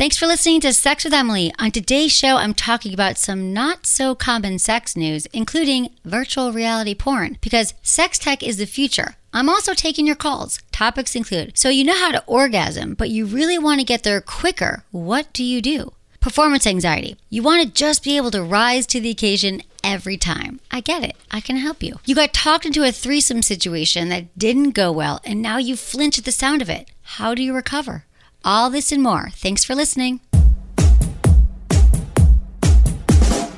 [0.00, 1.52] Thanks for listening to Sex with Emily.
[1.58, 6.94] On today's show, I'm talking about some not so common sex news, including virtual reality
[6.94, 9.16] porn, because sex tech is the future.
[9.34, 10.58] I'm also taking your calls.
[10.72, 14.22] Topics include so you know how to orgasm, but you really want to get there
[14.22, 14.84] quicker.
[14.90, 15.92] What do you do?
[16.18, 17.18] Performance anxiety.
[17.28, 20.60] You want to just be able to rise to the occasion every time.
[20.70, 21.16] I get it.
[21.30, 22.00] I can help you.
[22.06, 26.18] You got talked into a threesome situation that didn't go well, and now you flinch
[26.18, 26.90] at the sound of it.
[27.02, 28.06] How do you recover?
[28.44, 29.30] All this and more.
[29.34, 30.20] Thanks for listening.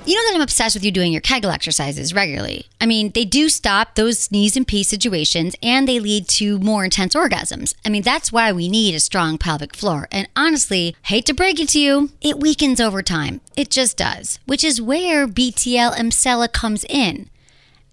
[0.04, 2.66] You know that I'm obsessed with you doing your Kegel exercises regularly.
[2.80, 6.82] I mean, they do stop those knees and pee situations and they lead to more
[6.84, 7.74] intense orgasms.
[7.86, 10.08] I mean, that's why we need a strong pelvic floor.
[10.10, 13.40] And honestly, hate to break it to you, it weakens over time.
[13.56, 17.30] It just does, which is where BTL Emsella comes in.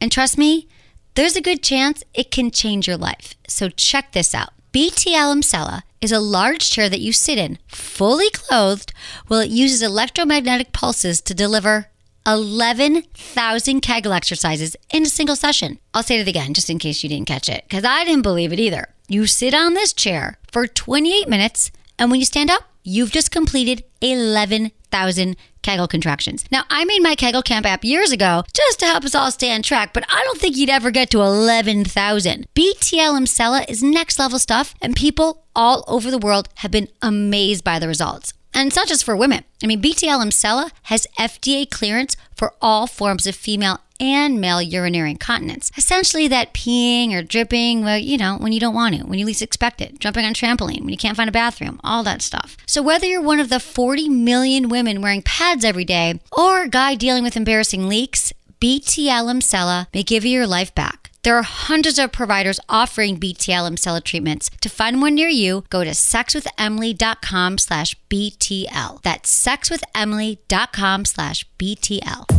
[0.01, 0.67] And trust me,
[1.13, 3.35] there's a good chance it can change your life.
[3.47, 4.53] So check this out.
[4.71, 8.93] BTL Emsella is a large chair that you sit in, fully clothed,
[9.25, 11.87] while it uses electromagnetic pulses to deliver
[12.27, 15.79] 11,000 Kegel exercises in a single session.
[15.91, 18.53] I'll say it again just in case you didn't catch it, because I didn't believe
[18.53, 18.89] it either.
[19.07, 23.31] You sit on this chair for 28 minutes, and when you stand up, you've just
[23.31, 23.83] completed
[24.91, 26.45] 11,000 Kegel contractions.
[26.51, 29.53] Now, I made my Kegel Camp app years ago just to help us all stay
[29.53, 32.47] on track, but I don't think you'd ever get to 11,000.
[32.55, 37.63] BTL Emsella is next level stuff, and people all over the world have been amazed
[37.63, 38.33] by the results.
[38.53, 39.43] And it's not just for women.
[39.63, 45.11] I mean, BTL Emsella has FDA clearance for all forms of female and male urinary
[45.11, 45.71] incontinence.
[45.77, 49.25] Essentially, that peeing or dripping, well, you know, when you don't want to, when you
[49.25, 52.21] least expect it, jumping on a trampoline, when you can't find a bathroom, all that
[52.21, 52.57] stuff.
[52.65, 56.69] So, whether you're one of the 40 million women wearing pads every day or a
[56.69, 61.11] guy dealing with embarrassing leaks, BTL Emsella may give you your life back.
[61.23, 64.49] There are hundreds of providers offering BTL Emsella treatments.
[64.61, 69.01] To find one near you, go to sexwithemily.com slash BTL.
[69.01, 72.38] That's sexwithemily.com slash BTL.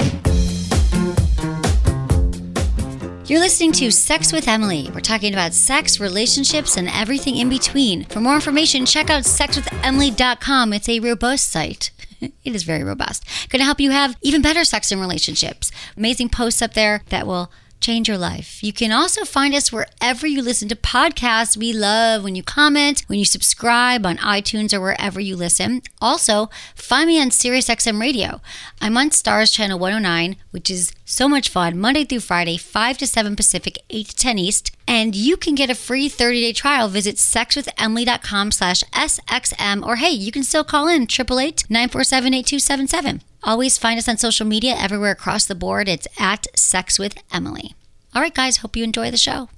[3.31, 4.89] You're listening to Sex with Emily.
[4.93, 8.03] We're talking about sex, relationships, and everything in between.
[8.03, 10.73] For more information, check out sexwithemily.com.
[10.73, 11.91] It's a robust site.
[12.19, 13.23] it is very robust.
[13.47, 15.71] Going to help you have even better sex and relationships.
[15.95, 17.49] Amazing posts up there that will
[17.81, 18.63] change your life.
[18.63, 21.57] You can also find us wherever you listen to podcasts.
[21.57, 25.81] We love when you comment, when you subscribe on iTunes or wherever you listen.
[25.99, 28.41] Also, find me on SiriusXM Radio.
[28.79, 33.07] I'm on Stars Channel 109, which is so much fun, Monday through Friday, 5 to
[33.07, 34.71] 7 Pacific, 8 to 10 East.
[34.87, 36.87] And you can get a free 30-day trial.
[36.87, 39.85] Visit sexwithemily.com slash SXM.
[39.85, 43.21] Or hey, you can still call in 888-947-8277.
[43.43, 45.87] Always find us on social media everywhere across the board.
[45.87, 47.73] It's at Sex with Emily.
[48.13, 49.49] All right, guys, hope you enjoy the show.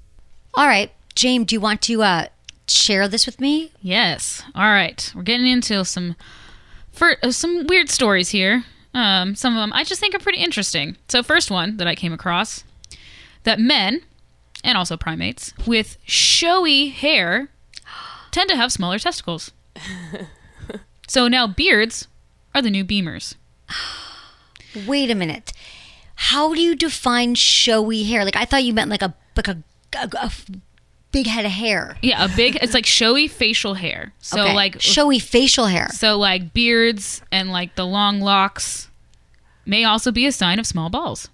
[0.53, 2.27] All right, James, do you want to uh,
[2.67, 3.71] share this with me?
[3.81, 4.44] Yes.
[4.55, 5.11] All right.
[5.16, 6.16] We're getting into some
[6.91, 8.63] for uh, some weird stories here.
[8.94, 10.97] Um, some of them I just think are pretty interesting.
[11.07, 12.63] So, first one that I came across
[13.44, 14.01] that men
[14.63, 17.50] and also primates with showy hair
[18.31, 19.51] tend to have smaller testicles.
[21.07, 22.07] so now beards
[22.55, 23.35] are the new beamers.
[24.88, 25.53] Wait a minute.
[26.16, 28.23] How do you define showy hair?
[28.25, 29.63] Like I thought you meant like a like a,
[29.95, 30.31] a, a
[31.11, 31.97] big head of hair.
[32.01, 32.57] Yeah, a big.
[32.62, 34.13] It's like showy facial hair.
[34.19, 34.53] So Okay.
[34.53, 35.89] like showy facial hair.
[35.89, 38.89] So like beards and like the long locks
[39.66, 41.29] may also be a sign of small balls.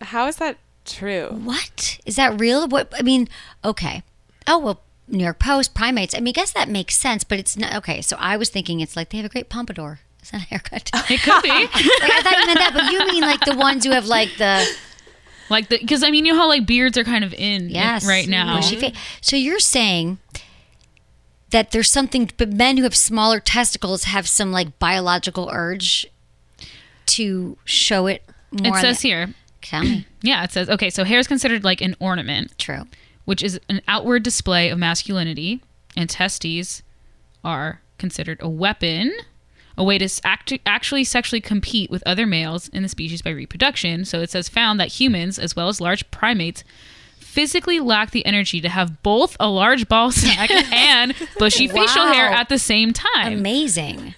[0.00, 1.28] How is that true?
[1.30, 2.66] What is that real?
[2.68, 3.28] What I mean?
[3.64, 4.02] Okay.
[4.46, 6.14] Oh well, New York Post primates.
[6.14, 8.00] I mean, I guess that makes sense, but it's not okay.
[8.02, 10.00] So I was thinking it's like they have a great pompadour.
[10.22, 10.90] Is that a haircut?
[11.10, 13.84] It could be like I thought you meant that, but you mean like the ones
[13.84, 14.66] who have like the
[15.48, 18.06] like the because I mean you know how like beards are kind of in yes
[18.06, 18.60] right now.
[19.20, 20.18] So you're saying
[21.50, 26.06] that there's something, but men who have smaller testicles have some like biological urge
[27.06, 28.76] to show it more.
[28.76, 29.34] It says here.
[29.62, 30.06] Tell me.
[30.22, 30.90] Yeah, it says okay.
[30.90, 32.58] So hair is considered like an ornament.
[32.58, 32.82] True.
[33.24, 35.62] Which is an outward display of masculinity,
[35.96, 36.82] and testes
[37.42, 39.16] are considered a weapon,
[39.80, 44.04] a way to act- actually sexually compete with other males in the species by reproduction.
[44.04, 46.64] So it says found that humans, as well as large primates,
[47.18, 52.26] physically lack the energy to have both a large ball sack and bushy facial hair
[52.26, 53.38] at the same time.
[53.38, 54.14] Amazing.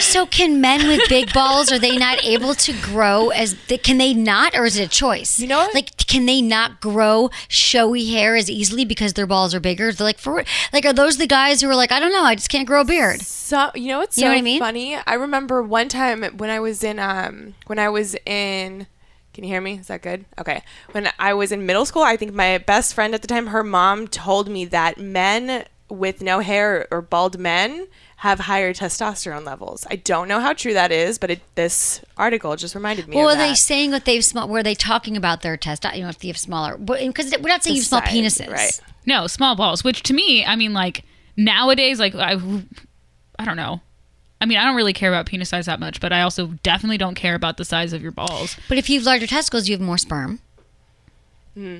[0.00, 4.12] So can men with big balls are they not able to grow as can they
[4.12, 5.74] not or is it a choice You know what?
[5.74, 10.04] like can they not grow showy hair as easily because their balls are bigger they're
[10.06, 12.50] like for like are those the guys who are like i don't know i just
[12.50, 14.58] can't grow a beard So you know what's You know what I mean?
[14.58, 14.96] funny?
[15.06, 18.86] I remember one time when I was in um when I was in
[19.32, 19.74] can you hear me?
[19.74, 20.24] Is that good?
[20.38, 20.62] Okay.
[20.92, 23.62] When I was in middle school, I think my best friend at the time, her
[23.62, 27.86] mom told me that men with no hair or bald men
[28.20, 29.86] have higher testosterone levels.
[29.90, 33.28] I don't know how true that is, but it, this article just reminded me well,
[33.28, 34.48] of are they saying what they've small?
[34.48, 35.84] Were they talking about their test?
[35.94, 38.50] You know, if they have smaller, because we're not saying you have small size, penises,
[38.50, 38.80] right.
[39.04, 41.04] No, small balls, which to me, I mean, like
[41.36, 42.40] nowadays, like I,
[43.38, 43.82] I don't know.
[44.40, 46.98] I mean, I don't really care about penis size that much, but I also definitely
[46.98, 48.56] don't care about the size of your balls.
[48.68, 50.40] But if you have larger testicles, you have more sperm.
[51.54, 51.78] Hmm.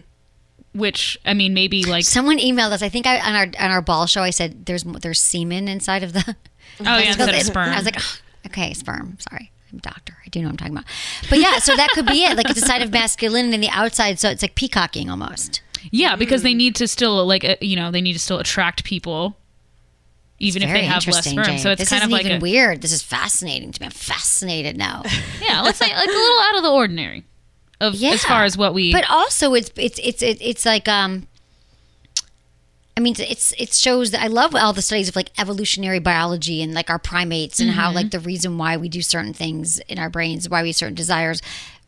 [0.76, 2.82] Which I mean, maybe like Someone emailed us.
[2.82, 4.22] I think I on our on our ball show.
[4.22, 6.36] I said there's there's semen inside of the.
[6.80, 7.70] oh yeah, instead of sperm.
[7.70, 9.16] I was like, "Ugh, okay, sperm.
[9.18, 10.16] Sorry, I'm a doctor.
[10.24, 10.84] I do know what I'm talking about.
[11.30, 12.36] But yeah, so that could be it.
[12.36, 15.62] Like it's a side of masculinity in the outside, so it's like peacocking almost.
[15.90, 18.84] yeah, because they need to still like uh, you know they need to still attract
[18.84, 19.36] people,
[20.38, 21.44] even if they have less interesting, sperm.
[21.46, 21.58] Jane.
[21.58, 22.82] So it's this kind isn't of like even a, weird.
[22.82, 23.86] This is fascinating to me.
[23.86, 25.02] I'm fascinated now.
[25.40, 27.24] yeah, let's say like a little out of the ordinary,
[27.80, 28.10] of Yeah.
[28.10, 28.92] as far as what we.
[28.92, 31.26] But also, it's it's it's it's, like um.
[32.96, 36.62] I mean, it's it shows that I love all the studies of like evolutionary biology
[36.62, 39.98] and like our primates and how like the reason why we do certain things in
[39.98, 41.42] our brains, why we have certain desires,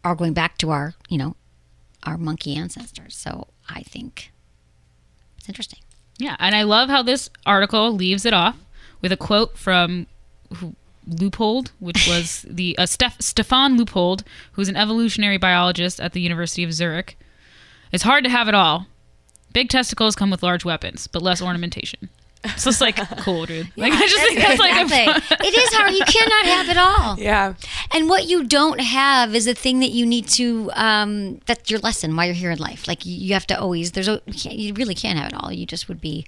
[0.04, 1.34] are going back to our you know,
[2.04, 3.16] our monkey ancestors.
[3.16, 4.32] So I think
[5.38, 5.78] it's interesting.
[6.18, 8.56] Yeah, and I love how this article leaves it off
[9.00, 10.08] with a quote from
[10.56, 10.74] who,
[11.08, 14.22] Lüpold, which was the uh, Steph, Stefan Lüpold,
[14.52, 17.18] who's an evolutionary biologist at the University of Zurich.
[17.92, 18.86] It's hard to have it all.
[19.52, 22.10] Big testicles come with large weapons, but less ornamentation.
[22.56, 23.70] So it's like cool, dude.
[23.76, 25.36] Like I just think that's like a Exactly.
[25.48, 25.92] it is hard.
[25.92, 27.18] You cannot have it all.
[27.18, 27.54] yeah.
[27.92, 30.70] And what you don't have is a thing that you need to.
[30.74, 32.86] Um, that's your lesson while you're here in life.
[32.86, 33.92] Like you, have to always.
[33.92, 34.22] There's a.
[34.26, 35.52] You, really can't have it all.
[35.52, 36.26] You just would be.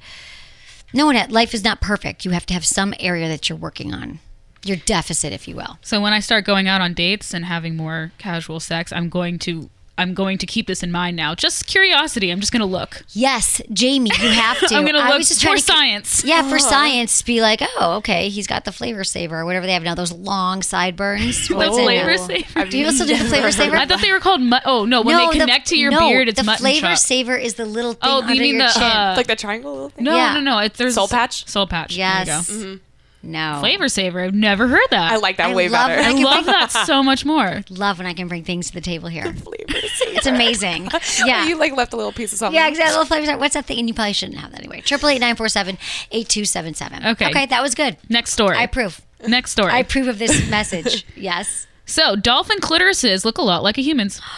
[0.92, 1.16] No one.
[1.30, 2.24] Life is not perfect.
[2.24, 4.18] You have to have some area that you're working on.
[4.64, 5.78] Your deficit, if you will.
[5.82, 9.38] So when I start going out on dates and having more casual sex, I'm going
[9.40, 11.34] to I'm going to keep this in mind now.
[11.34, 12.30] Just curiosity.
[12.30, 13.02] I'm just going to look.
[13.10, 14.74] Yes, Jamie, you have to.
[14.74, 16.24] I'm going to look just for to- science.
[16.24, 19.74] Yeah, for science, be like, oh, okay, he's got the flavor saver or whatever they
[19.74, 19.94] have now.
[19.94, 21.48] Those long sideburns.
[21.48, 22.20] The What's in flavor it?
[22.20, 22.64] saver.
[22.70, 23.76] Do you also do the flavor saver?
[23.76, 24.40] I thought they were called.
[24.40, 26.80] Mu- oh no, when they the- connect to your no, beard, it's much the mutton
[26.80, 26.98] flavor chop.
[26.98, 28.82] saver is the little thing Oh, under you mean your the chin.
[28.84, 30.04] uh, like the triangle little thing.
[30.04, 30.32] no, Yeah.
[30.34, 30.58] no, no.
[30.60, 31.46] It's there's Soul patch?
[31.46, 31.94] Soul patch.
[31.94, 32.46] yes.
[32.48, 32.80] There you go.
[33.22, 33.58] No.
[33.60, 34.20] Flavor saver.
[34.20, 35.12] I've never heard that.
[35.12, 36.00] I like that I way love better.
[36.00, 36.06] it.
[36.06, 37.62] I love bring- that so much more.
[37.68, 39.24] Love when I can bring things to the table here.
[39.24, 40.16] Flavor saver.
[40.16, 40.88] It's amazing.
[41.26, 41.46] Yeah.
[41.46, 42.54] you like left a little piece of something.
[42.58, 42.92] yeah, exactly.
[42.92, 43.38] Little flavors.
[43.38, 43.78] What's that thing?
[43.78, 44.80] And you probably shouldn't have that anyway.
[44.80, 45.76] Triple eight nine four seven
[46.12, 47.04] eight two seven seven.
[47.04, 47.28] Okay.
[47.28, 47.98] Okay, that was good.
[48.08, 48.56] Next story.
[48.56, 49.02] I approve.
[49.26, 49.70] Next story.
[49.72, 51.04] I approve of this message.
[51.14, 51.66] Yes.
[51.84, 54.20] So, dolphin clitorises look a lot like a human's.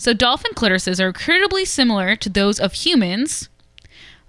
[0.00, 3.48] So, dolphin clitorises are incredibly similar to those of humans.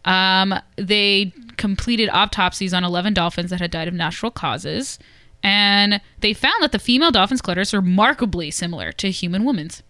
[0.05, 4.97] Um, they completed autopsies on 11 dolphins that had died of natural causes,
[5.43, 9.83] and they found that the female dolphin's clitoris are remarkably similar to human women's.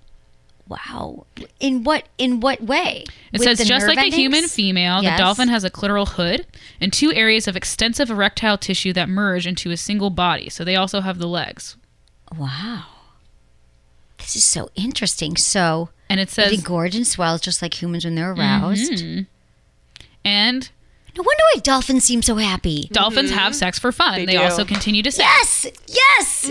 [0.68, 1.26] Wow.
[1.60, 3.04] In what in what way?
[3.34, 5.18] It With says just like a human female, Yes.
[5.18, 6.46] the dolphin has a clitoral hood
[6.80, 10.48] and two areas of extensive erectile tissue that merge into a single body.
[10.48, 11.76] So they also have the legs.
[12.38, 12.86] Wow.
[14.20, 15.38] This is so interesting.
[15.38, 18.92] So And it it says engorge and swells just like humans when they're aroused.
[18.92, 19.22] Mm-hmm.
[20.26, 20.70] And
[21.16, 22.90] No wonder why dolphins seem so happy.
[22.92, 24.16] dolphins have sex for fun.
[24.20, 24.42] They They, do.
[24.44, 25.66] also continue to sex.
[25.66, 26.42] Yes, yes.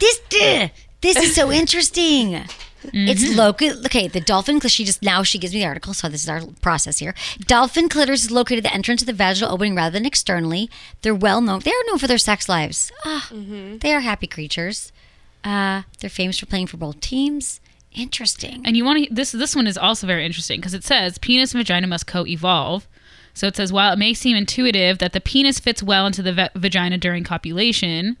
[0.00, 0.68] This uh,
[1.00, 2.44] this is so interesting.
[2.92, 3.86] It's located.
[3.86, 4.56] Okay, the dolphin.
[4.56, 7.14] Because she just now she gives me the article, so this is our process here.
[7.46, 10.68] Dolphin clitoris is located at the entrance of the vaginal opening rather than externally.
[11.00, 11.60] They're well known.
[11.60, 12.92] They are known for their sex lives.
[13.04, 14.92] Ah, They are happy creatures.
[15.42, 17.60] Uh, they're famous for playing for both teams.
[17.94, 18.62] Interesting.
[18.64, 21.54] And you want to this this one is also very interesting because it says penis
[21.54, 22.88] and vagina must co-evolve.
[23.34, 26.32] So it says while it may seem intuitive that the penis fits well into the
[26.32, 28.16] va- vagina during copulation,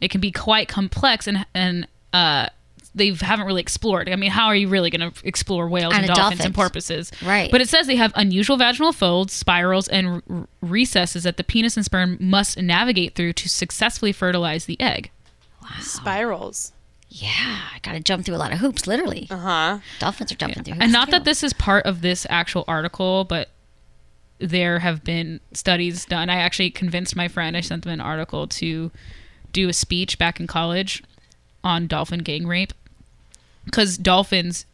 [0.00, 2.48] it can be quite complex and and uh
[2.94, 4.08] they haven't really explored.
[4.08, 6.54] I mean, how are you really going to explore whales On and a dolphins and
[6.54, 7.10] porpoises?
[7.24, 7.50] Right.
[7.50, 11.76] But it says they have unusual vaginal folds, spirals, and r- recesses that the penis
[11.76, 15.10] and sperm must navigate through to successfully fertilize the egg.
[15.60, 15.68] Wow.
[15.80, 16.72] Spirals.
[17.16, 19.28] Yeah, I got to jump through a lot of hoops, literally.
[19.30, 19.78] Uh huh.
[20.00, 20.82] Dolphins are jumping through hoops.
[20.84, 21.10] and not too.
[21.12, 23.50] that this is part of this actual article, but
[24.38, 26.28] there have been studies done.
[26.28, 28.90] I actually convinced my friend, I sent them an article to
[29.52, 31.02] do a speech back in college
[31.62, 32.72] on dolphin gang rape.
[33.64, 34.66] Because dolphins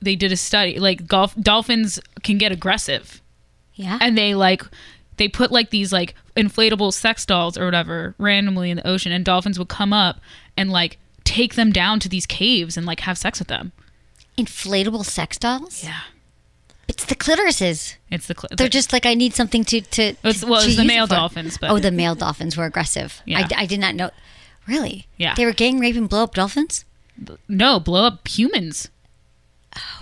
[0.00, 3.20] they did a study like golf dolphins can get aggressive
[3.74, 3.98] Yeah.
[4.00, 4.62] and they like
[5.16, 9.24] they put like these like inflatable sex dolls or whatever randomly in the ocean and
[9.24, 10.20] dolphins would come up
[10.56, 13.72] and like take them down to these caves and like have sex with them
[14.38, 15.84] Inflatable sex dolls?
[15.84, 16.00] yeah
[16.88, 17.96] It's the clitorises.
[18.10, 19.80] it's the cl- They're just like, I need something to.
[19.80, 22.56] to, It's- to- well, to it's the male it dolphins, but- Oh, the male dolphins
[22.56, 23.20] were aggressive.
[23.26, 23.46] Yeah.
[23.56, 24.10] I, I did not know.
[24.66, 25.06] Really?
[25.16, 25.34] Yeah.
[25.34, 26.84] They were gang raping blow up dolphins?
[27.46, 28.88] no blow up humans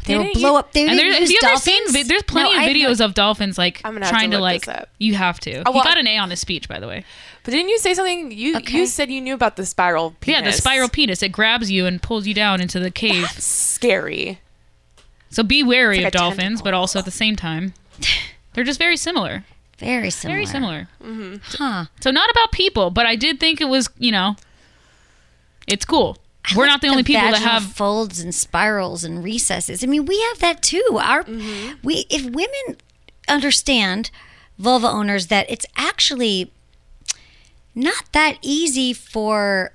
[0.06, 0.72] They, will didn't blow up.
[0.72, 1.64] They and didn't there, have use you ever dolphins?
[1.64, 4.18] seen vi- there's plenty No, of videos not- of dolphins like I'm gonna have to
[4.18, 6.68] trying to, look like you have to Oh, he got an a on his speech
[6.68, 7.04] by the way
[7.44, 8.30] But didn't you say something?
[8.32, 8.78] You Okay.
[8.78, 10.40] you said you knew about the spiral penis.
[10.40, 14.40] yeah the spiral penis it grabs you and pulls you down into the cave Scary.
[15.30, 17.74] so be wary like of a dolphins but also at the same time
[18.54, 19.44] they're just very similar
[19.78, 20.36] Very similar.
[20.36, 21.36] very similar mm-hmm.
[21.62, 21.84] Huh.
[22.00, 24.36] So not about people, but I did think it was, you know,
[25.66, 26.16] it's cool.
[26.56, 27.64] We're not the only people that have.
[27.64, 29.84] folds and spirals and recesses.
[29.84, 30.98] I mean, we have that too.
[31.00, 31.74] Our Mm-hmm.
[31.82, 32.76] we if women
[33.28, 34.10] understand
[34.58, 36.50] vulva owners that it's actually
[37.74, 39.72] not that easy for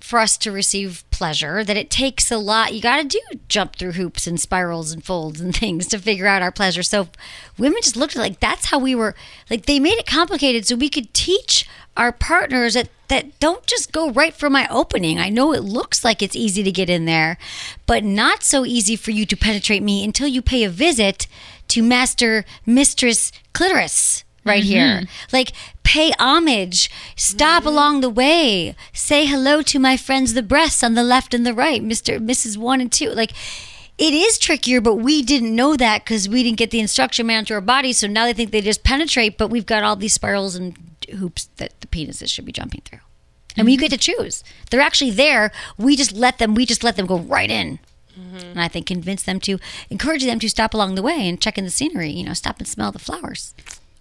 [0.00, 2.74] for us to receive pleasure that it takes a lot.
[2.74, 6.26] You got to do jump through hoops and spirals and folds and things to figure
[6.26, 6.82] out our pleasure.
[6.82, 7.08] So
[7.58, 9.14] women just looked like that's how we were
[9.50, 13.92] like they made it complicated so we could teach our partners that that don't just
[13.92, 15.18] go right for my opening.
[15.18, 17.36] I know it looks like it's easy to get in there
[17.86, 21.26] but not so easy for you to penetrate me until you pay a visit
[21.68, 24.70] to master mistress clitoris right mm-hmm.
[24.70, 25.02] here.
[25.32, 27.68] Like, pay homage, stop mm-hmm.
[27.68, 31.54] along the way, say hello to my friends, the breasts on the left and the
[31.54, 32.18] right, Mr.
[32.18, 32.56] Mrs.
[32.56, 33.10] One and Two.
[33.10, 33.32] Like,
[33.98, 37.44] it is trickier, but we didn't know that because we didn't get the instruction manual
[37.46, 37.92] to our body.
[37.92, 40.74] So now they think they just penetrate, but we've got all these spirals and
[41.18, 43.00] hoops that the penises should be jumping through.
[43.56, 43.82] And we mm-hmm.
[43.82, 44.42] get to choose.
[44.70, 45.52] They're actually there.
[45.76, 46.54] We just let them.
[46.54, 47.78] We just let them go right in.
[48.40, 51.56] And I think convince them to encourage them to stop along the way and check
[51.56, 52.10] in the scenery.
[52.10, 53.54] You know, stop and smell the flowers.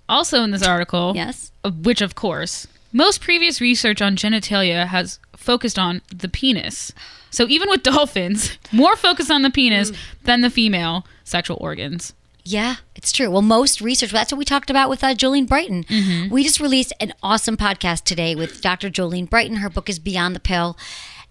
[0.09, 1.51] Also in this article, Yes.
[1.63, 6.91] which of course, most previous research on genitalia has focused on the penis.
[7.29, 9.91] So even with dolphins, more focus on the penis
[10.23, 12.13] than the female sexual organs.
[12.43, 13.29] Yeah, it's true.
[13.29, 15.85] Well, most research, that's what we talked about with uh, Jolene Brighten.
[16.31, 18.89] We just released an awesome podcast today with Dr.
[18.89, 19.57] Jolene Brighten.
[19.57, 20.75] Her book is Beyond the Pill.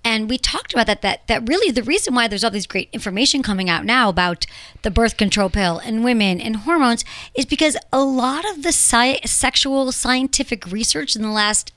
[0.05, 2.89] And we talked about that, that, that really the reason why there's all these great
[2.93, 4.47] information coming out now about
[4.83, 9.21] the birth control pill and women and hormones is because a lot of the sci-
[9.27, 11.73] sexual scientific research in the last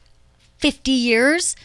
[0.60, 1.56] 50 years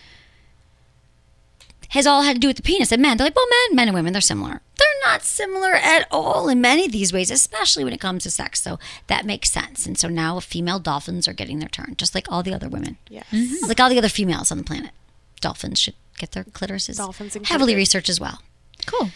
[1.90, 3.16] has all had to do with the penis and men.
[3.16, 4.60] They're like, well, men, men and women, they're similar.
[4.76, 8.30] They're not similar at all in many of these ways, especially when it comes to
[8.30, 8.60] sex.
[8.60, 9.86] So that makes sense.
[9.86, 12.98] And so now female dolphins are getting their turn, just like all the other women.
[13.08, 13.26] Yes.
[13.30, 13.66] Mm-hmm.
[13.66, 14.90] Like all the other females on the planet.
[15.40, 17.52] Dolphins should get their clitorises Dolphins included.
[17.52, 18.40] heavily researched as well.
[18.86, 19.10] Cool.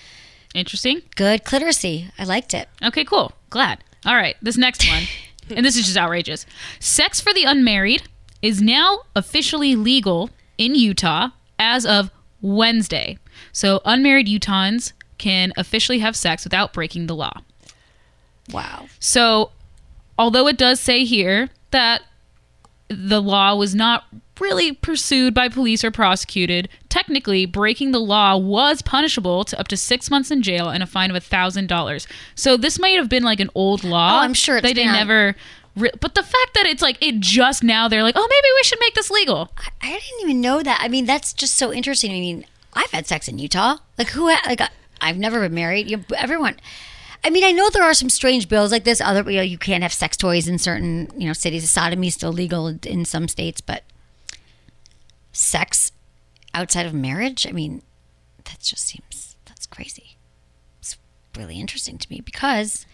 [0.54, 1.02] Interesting.
[1.16, 2.11] Good clitorisy.
[2.19, 2.69] I liked it.
[2.83, 3.33] Okay, cool.
[3.50, 3.83] Glad.
[4.04, 5.04] All right, this next one,
[5.57, 6.47] and this is just outrageous.
[6.78, 8.02] Sex for the unmarried
[8.42, 11.28] is now officially legal in Utah
[11.59, 13.19] as of Wednesday.
[13.52, 17.42] So unmarried Utahns can officially have sex without breaking the law.
[18.50, 18.87] Wow.
[18.99, 19.50] So,
[20.19, 22.02] although it does say here that
[22.88, 24.04] the law was not
[24.41, 29.77] really pursued by police or prosecuted, technically breaking the law was punishable to up to
[29.77, 32.07] six months in jail and a fine of a thousand dollars.
[32.35, 34.17] So this might have been like an old law.
[34.19, 35.37] Oh, I'm sure it's they didn't never.
[35.77, 38.63] Re- but the fact that it's like it just now they're like, oh, maybe we
[38.65, 39.51] should make this legal.
[39.59, 40.81] I, I didn't even know that.
[40.83, 42.11] I mean, that's just so interesting.
[42.11, 42.45] I mean,
[42.75, 43.77] I've had sex in Utah.
[43.97, 44.29] Like who?
[44.29, 44.71] Ha- like I-
[45.01, 45.91] I've never been married.
[45.91, 46.57] You, everyone.
[47.25, 49.01] I mean, I know there are some strange bills like this.
[49.01, 51.69] Other, you know, you can't have sex toys in certain, you know, cities.
[51.71, 53.85] Sodomy is still legal in some states, but
[55.33, 55.93] sex
[56.55, 57.47] outside of marriage.
[57.47, 57.83] I mean,
[58.45, 60.17] that just seems that's crazy.
[60.81, 60.97] It's
[61.37, 62.87] really interesting to me because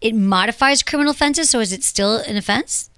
[0.00, 1.50] it modifies criminal offenses.
[1.50, 2.90] So is it still an offense?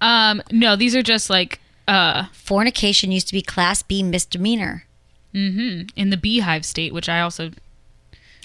[0.00, 4.84] Um, no, these are just like uh Fornication used to be Class B misdemeanor.
[5.34, 5.88] Mm-hmm.
[5.96, 7.50] In the beehive state, which I also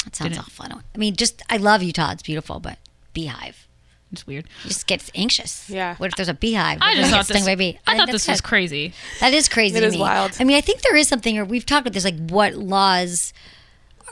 [0.03, 0.65] That sounds Didn't- awful.
[0.65, 0.83] I don't.
[0.93, 2.11] I mean, just I love Utah.
[2.11, 2.77] It's beautiful, but
[3.13, 3.65] beehive.
[4.11, 4.45] It's weird.
[4.63, 5.69] You just gets anxious.
[5.69, 5.95] Yeah.
[5.95, 6.79] What if there's a beehive?
[6.81, 7.45] I What if just thought this.
[7.45, 7.55] by a?
[7.55, 8.47] I think thought this was good.
[8.47, 8.93] crazy.
[9.19, 9.77] That is crazy.
[9.77, 9.99] It to is me.
[10.01, 10.31] wild.
[10.39, 11.37] I mean, I think there is something.
[11.37, 12.03] Or we've talked about this.
[12.05, 13.33] Like, what laws?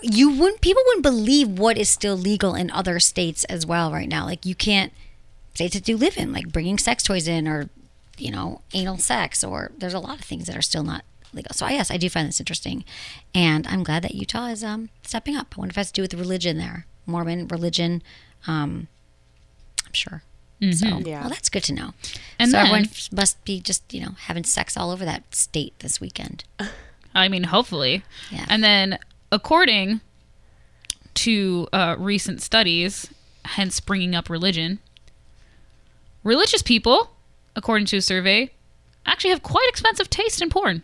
[0.01, 0.61] You wouldn't.
[0.61, 4.25] People wouldn't believe what is still legal in other states as well right now.
[4.25, 4.93] Like, you can't
[5.53, 7.69] states that do live in, like bringing sex toys in, or
[8.17, 11.03] you know, anal sex, or there's a lot of things that are still not
[11.33, 11.53] legal.
[11.53, 12.85] So, yes, I do find this interesting,
[13.35, 15.53] and I'm glad that Utah is um, stepping up.
[15.57, 18.01] I wonder if it has to do with religion there, Mormon religion.
[18.47, 18.87] Um,
[19.89, 20.23] I'm sure.
[20.73, 21.21] So, Yeah.
[21.21, 21.93] well, that's good to know.
[22.37, 25.73] And so then- everyone must be just you know having sex all over that state
[25.79, 26.43] this weekend.
[27.15, 28.03] I mean, hopefully.
[28.29, 28.45] Yeah.
[28.49, 28.99] And then,
[29.31, 30.01] according
[31.15, 33.09] to uh, recent studies,
[33.45, 34.79] hence bringing up religion.
[36.23, 37.11] Religious people,
[37.55, 38.51] according to a survey,
[39.05, 40.83] actually have quite expensive taste in porn.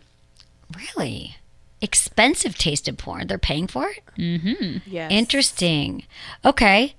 [0.74, 1.36] Really?
[1.82, 3.26] Expensive taste in porn.
[3.26, 4.02] They're paying for it?
[4.18, 4.78] Mm hmm.
[4.86, 5.12] Yes.
[5.12, 6.04] Interesting.
[6.44, 6.94] Okay.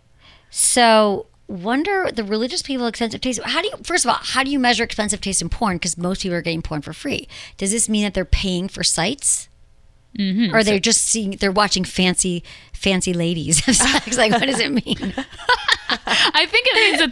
[0.52, 3.42] So wonder the religious people expensive taste.
[3.44, 5.78] How do you first of all, how do you measure expensive taste in porn?
[5.78, 7.28] Because most people are getting porn for free.
[7.58, 9.48] Does this mean that they're paying for sites?
[10.18, 10.56] Mm-hmm.
[10.56, 14.18] Or they're just seeing they're watching fancy fancy ladies have sex?
[14.18, 15.14] like what does it mean?
[15.90, 17.12] I think it means that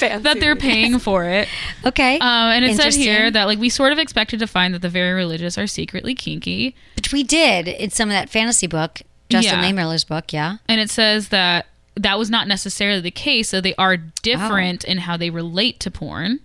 [0.00, 1.48] they're that they're paying for it.
[1.82, 2.18] Okay.
[2.18, 4.88] Um, and it says here that like we sort of expected to find that the
[4.90, 9.60] very religious are secretly kinky, Which we did in some of that fantasy book, Justin
[9.60, 9.66] Yeah.
[9.66, 10.56] Lehmiller's book, yeah.
[10.68, 11.66] and it says that
[11.96, 13.48] that was not necessarily the case.
[13.48, 16.40] So they are different in how they relate to porn.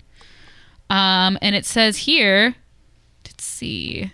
[0.90, 2.56] Um, and it says here,
[3.26, 4.12] let's see.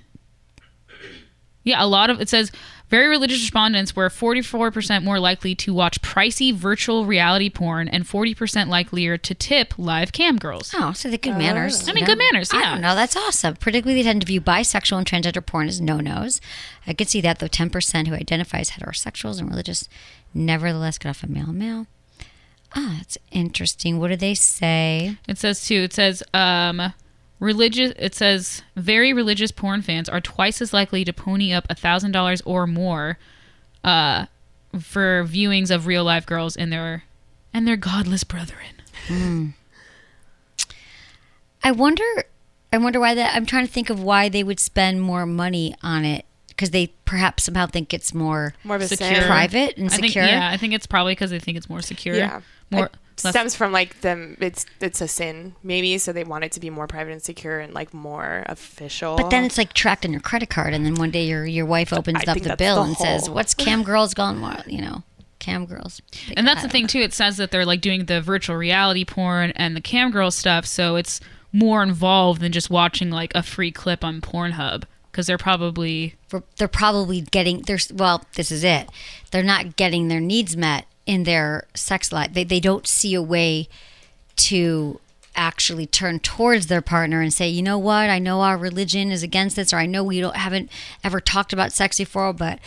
[1.63, 2.51] Yeah, a lot of it says
[2.91, 8.67] very religious respondents were 44% more likely to watch pricey virtual reality porn and 40%
[8.67, 10.71] likelier to tip live cam girls.
[10.75, 11.88] Oh, so they good manners.
[11.88, 12.71] I mean, good manners, I yeah.
[12.71, 12.93] don't know.
[12.93, 13.55] That's awesome.
[13.55, 16.41] Particularly, they tend to view bisexual and transgender porn as no nos.
[16.86, 19.88] I could see that, though 10% who identify as heterosexuals and religious
[20.33, 21.88] nevertheless get off a male male.
[22.75, 24.00] Ah, that's interesting.
[24.00, 25.17] What do they say?
[25.29, 25.83] It says too.
[25.83, 26.93] It says um,
[27.41, 27.91] religious.
[27.98, 32.13] It says very religious porn fans are twice as likely to pony up a thousand
[32.13, 33.17] dollars or more
[33.83, 34.27] uh,
[34.79, 37.03] for viewings of real life girls and their
[37.53, 38.83] and their godless brethren.
[41.63, 42.03] I wonder.
[42.74, 43.36] I wonder why that.
[43.36, 46.88] I'm trying to think of why they would spend more money on it because they
[47.05, 49.24] perhaps somehow think it's more More of a Secure.
[49.24, 50.24] private and I think secure.
[50.24, 50.50] yeah.
[50.50, 52.15] I think it's probably because they think it's more secure.
[52.15, 52.39] Yeah.
[52.69, 54.37] More it less, stems from like them.
[54.39, 57.59] It's it's a sin maybe, so they want it to be more private and secure
[57.59, 59.17] and like more official.
[59.17, 61.65] But then it's like tracked on your credit card, and then one day your your
[61.65, 64.81] wife opens I up the bill the and says, "What's Cam Girls gone?" Well, you
[64.81, 65.03] know,
[65.39, 66.01] Cam Girls.
[66.35, 66.99] and that's the thing too.
[66.99, 70.65] It says that they're like doing the virtual reality porn and the cam girl stuff,
[70.65, 71.19] so it's
[71.51, 76.43] more involved than just watching like a free clip on Pornhub because they're probably For-
[76.57, 78.89] They're probably getting there's well, this is it.
[79.31, 82.33] They're not getting their needs met in their sex life.
[82.33, 83.67] They they don't see a way
[84.37, 84.99] to
[85.35, 89.23] actually turn towards their partner and say, you know what, I know our religion is
[89.23, 90.69] against this, or I know we don't haven't
[91.03, 92.59] ever talked about sex before, but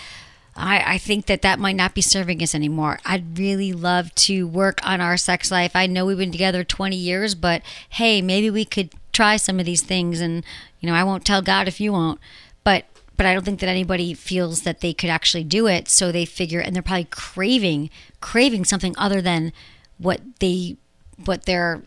[0.57, 3.01] I, I think that that might not be serving us anymore.
[3.05, 5.75] I'd really love to work on our sex life.
[5.75, 9.67] I know we've been together 20 years, but hey, maybe we could try some of
[9.67, 10.21] these things.
[10.21, 10.45] And,
[10.81, 12.21] you know, I won't tell God if you won't.
[12.63, 12.85] But
[13.17, 15.89] but I don't think that anybody feels that they could actually do it.
[15.89, 19.53] So they figure, and they're probably craving craving something other than
[19.99, 20.77] what they
[21.25, 21.83] what their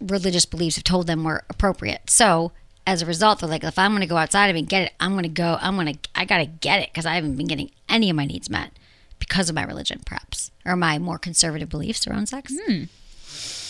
[0.00, 2.10] religious beliefs have told them were appropriate.
[2.10, 2.52] So
[2.86, 4.84] as a result, they're like, if I'm going to go outside of it and get
[4.84, 5.58] it, I'm going to go.
[5.60, 5.98] I'm going to.
[6.14, 8.72] I got to get it because I haven't been getting any of my needs met
[9.18, 12.52] because of my religion, perhaps, or my more conservative beliefs around sex.
[12.52, 12.84] Hmm.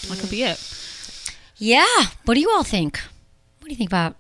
[0.08, 0.62] that could be it.
[1.56, 2.06] Yeah.
[2.24, 3.00] What do you all think?
[3.58, 4.14] What do you think about?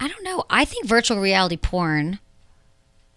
[0.00, 0.44] I don't know.
[0.48, 2.18] I think virtual reality porn.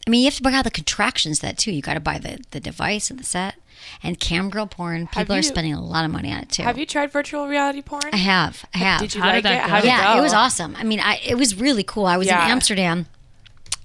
[0.08, 1.72] I mean, you have to buy out the contractions that too.
[1.72, 3.56] You got to buy the the device and the set.
[4.04, 6.62] And cam girl porn, people are spending a lot of money on it too.
[6.63, 8.04] have you tried virtual reality porn?
[8.13, 8.63] I have.
[8.76, 9.02] I have.
[9.02, 9.65] Did you How did like that it?
[9.65, 9.70] go?
[9.70, 10.76] How did yeah, it, it, was awesome.
[10.78, 12.06] I mean, I it was really cool.
[12.06, 12.46] I was Yeah.
[12.46, 13.08] in Amsterdam,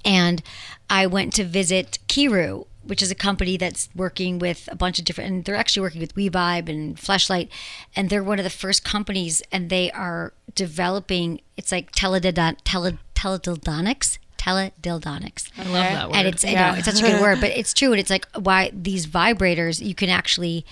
[0.05, 0.43] and
[0.91, 5.05] I went to visit Kiiroo, which is a company that's working with a bunch of
[5.05, 5.31] different.
[5.31, 7.49] And they're actually working with WeVibe and Fleshlight,
[7.94, 11.40] and they're one of the first companies, and they are developing.
[11.57, 14.18] It's like teledildon, tele, teledildonics.
[14.38, 16.16] Teledildonics I love that word.
[16.16, 16.70] and it's I Yeah.
[16.70, 17.90] know it's such a good word, but it's true.
[17.90, 20.64] And it's like why these vibrators you can actually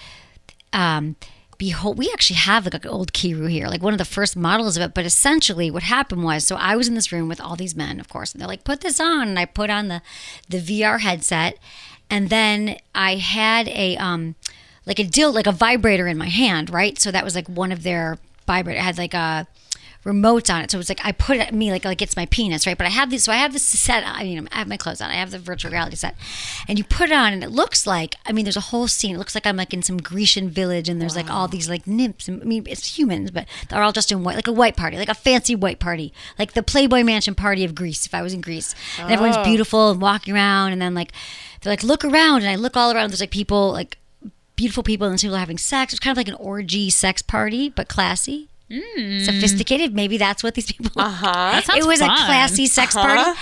[0.72, 1.16] um
[1.58, 4.76] behold we actually have like an old Kiiroo here, like one of the first models
[4.76, 4.94] of it.
[4.94, 7.98] But essentially what happened was so I was in this room with all these men,
[7.98, 10.00] of course, and they're like, put this on and I put on the
[10.48, 11.58] the VR headset
[12.10, 14.34] and then I had a um
[14.86, 16.98] like a dill like a vibrator in my hand, right?
[16.98, 18.78] So that was like one of their vibrator.
[18.78, 19.46] It had like a
[20.04, 20.70] remotes on it.
[20.70, 22.76] So it's like I put it at me like like it's my penis, right?
[22.76, 25.00] But I have this so I have this set I mean I have my clothes
[25.00, 25.10] on.
[25.10, 26.14] I have the virtual reality set.
[26.68, 29.14] And you put it on and it looks like I mean there's a whole scene.
[29.14, 31.86] It looks like I'm like in some Grecian village and there's like all these like
[31.86, 32.28] nymphs.
[32.28, 34.98] and- I mean it's humans, but they're all just in white like a white party,
[34.98, 36.12] like a fancy white party.
[36.38, 38.74] Like the Playboy Mansion party of Greece if I was in Greece.
[38.98, 39.44] And everyone's oh.
[39.44, 41.12] beautiful and walking around and then like
[41.62, 43.96] they're like look around and I look all around there's like people like
[44.56, 45.92] beautiful people and people having sex.
[45.92, 48.48] It's kind of like an orgy sex party, but classy.
[48.70, 50.90] Sophisticated, maybe that's what these people.
[50.96, 51.60] Uh huh.
[51.76, 52.10] It was fun.
[52.10, 53.38] a classy sex party,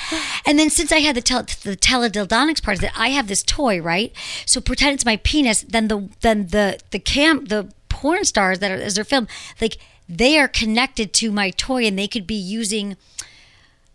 [0.46, 3.80] and then since I had the tel- the teledildonics part, that I have this toy,
[3.80, 4.12] right?
[4.46, 5.62] So pretend it's my penis.
[5.62, 9.28] Then the then the the cam the porn stars that are as they're filmed,
[9.60, 12.96] like they are connected to my toy, and they could be using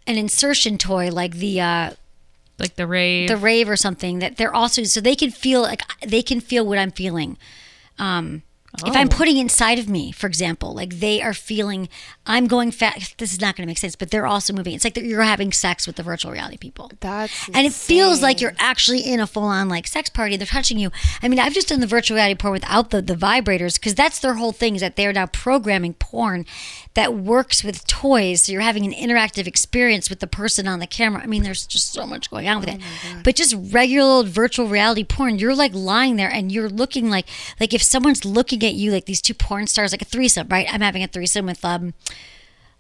[0.05, 1.91] an insertion toy like the uh,
[2.57, 3.27] like the rave.
[3.27, 6.65] the rave or something that they're also so they can feel like they can feel
[6.65, 7.37] what I'm feeling.
[7.99, 8.43] Um,
[8.85, 9.15] If I'm Oh.
[9.15, 11.89] putting inside of me, for example, like they are feeling,
[12.27, 13.17] I'm going fast.
[13.17, 14.75] This is not going to make sense, but they're also moving.
[14.75, 16.91] It's like you're having sex with the virtual reality people.
[16.99, 20.37] That's and it feels like you're actually in a full on like sex party.
[20.37, 20.91] They're touching you.
[21.23, 24.19] I mean, I've just done the virtual reality porn without the, the vibrators because that's
[24.19, 26.45] their whole thing is that they're now programming porn
[26.97, 28.41] that works with toys.
[28.41, 31.21] So you're having an interactive experience with the person on the camera.
[31.21, 32.81] I mean, there's just so much going on with it.
[33.23, 37.27] But just regular old virtual reality porn, you're like lying there and you're looking like
[37.60, 40.65] like if someone's looking at you like these two porn stars, like a threesome, right?
[40.73, 41.93] I'm having a threesome with um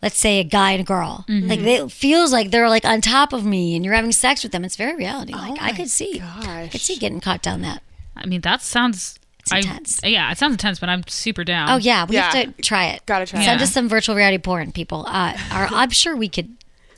[0.01, 1.23] let's say a guy and a girl.
[1.47, 4.41] Like they, it feels like they're like on top of me and you're having sex
[4.41, 4.65] with them.
[4.65, 5.33] It's very reality.
[5.33, 7.83] Like I could see, I could see getting caught down that.
[8.15, 9.19] I mean, that sounds.
[9.51, 9.99] I- intense.
[10.03, 11.69] yeah, it sounds intense, but I'm super down.
[11.69, 12.31] Oh yeah, we Yeah.
[12.33, 13.05] have to try it.
[13.05, 13.63] Gotta try Send it.
[13.63, 15.05] us some virtual reality porn, people.
[15.07, 16.55] Uh, or I'm sure we could.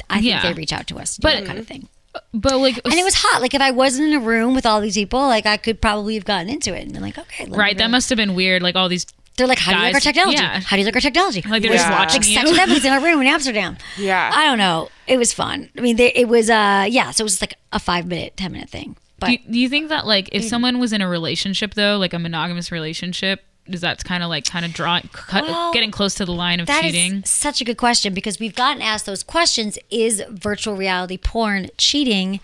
[0.10, 0.42] I think Yeah.
[0.42, 1.88] they reach out to us, to do But- that kind of thing.
[2.34, 3.40] But like, And it was hot.
[3.42, 6.16] Like if I wasn't in a room with all these people, like I could probably
[6.16, 7.78] have gotten into it and been like, okay, let me right.
[7.78, 8.64] That must have been weird.
[8.64, 9.06] Like all these.
[9.38, 10.38] They're like, how do you like our technology?
[10.38, 10.60] yeah.
[10.60, 11.42] How do you like our technology?
[11.48, 12.36] Like they're What just is- watching like you.
[12.36, 13.78] sex with Emily's in our room in Amsterdam.
[13.98, 14.32] Yeah.
[14.34, 14.90] I don't know.
[15.08, 15.70] It was fun.
[15.78, 16.50] I mean, they, it was.
[16.50, 18.98] uh Yeah, so it was like a five minute, ten minute thing.
[19.20, 21.98] But Do you, do you think that like if someone was in a relationship though,
[21.98, 25.92] like a monogamous relationship, does that kind of like kind of drawing, cut, Well, getting
[25.92, 27.24] close to the line of That is cheating?
[27.26, 29.78] such a good question because we've gotten asked those questions.
[29.92, 32.40] Is virtual reality porn cheating?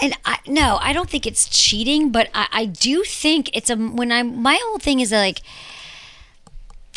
[0.00, 3.76] And I, no, I don't think it's cheating, but I, I do think it's a
[3.76, 5.40] when I'm my whole thing is like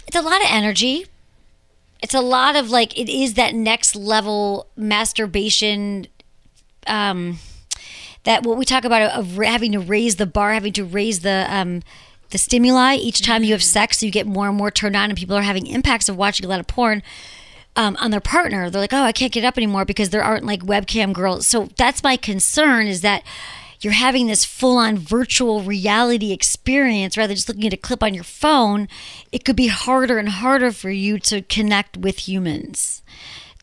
[0.07, 1.05] it's a lot of energy.
[2.01, 6.07] It's a lot of like it is that next level masturbation
[6.87, 7.39] um
[8.27, 11.47] that what we talk about of having to raise the bar, having to raise the
[11.49, 11.81] um,
[12.31, 15.09] the stimuli each time you have sex, so you get more and more turned on,
[15.09, 17.01] and people are having impacts of watching a lot of porn
[17.77, 18.69] um, on their partner.
[18.69, 21.47] They're like, oh, I can't get up anymore because there aren't like webcam girls.
[21.47, 23.23] So that's my concern is that
[23.79, 28.03] you're having this full on virtual reality experience rather than just looking at a clip
[28.03, 28.89] on your phone.
[29.31, 33.03] It could be harder and harder for you to connect with humans.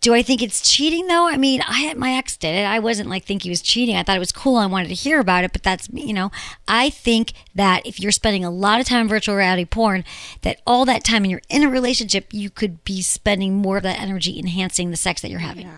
[0.05, 1.27] Do I think it's cheating though?
[1.27, 2.67] I mean, I had my ex did it.
[2.67, 3.97] I wasn't like think he was cheating.
[3.97, 4.57] I thought it was cool.
[4.57, 6.31] I wanted to hear about it, but that's you know,
[6.69, 10.05] I think that if you're spending a lot of time virtual reality porn,
[10.43, 13.83] that all that time and you're in a relationship, you could be spending more of
[13.85, 15.71] that energy enhancing the sex that you're having.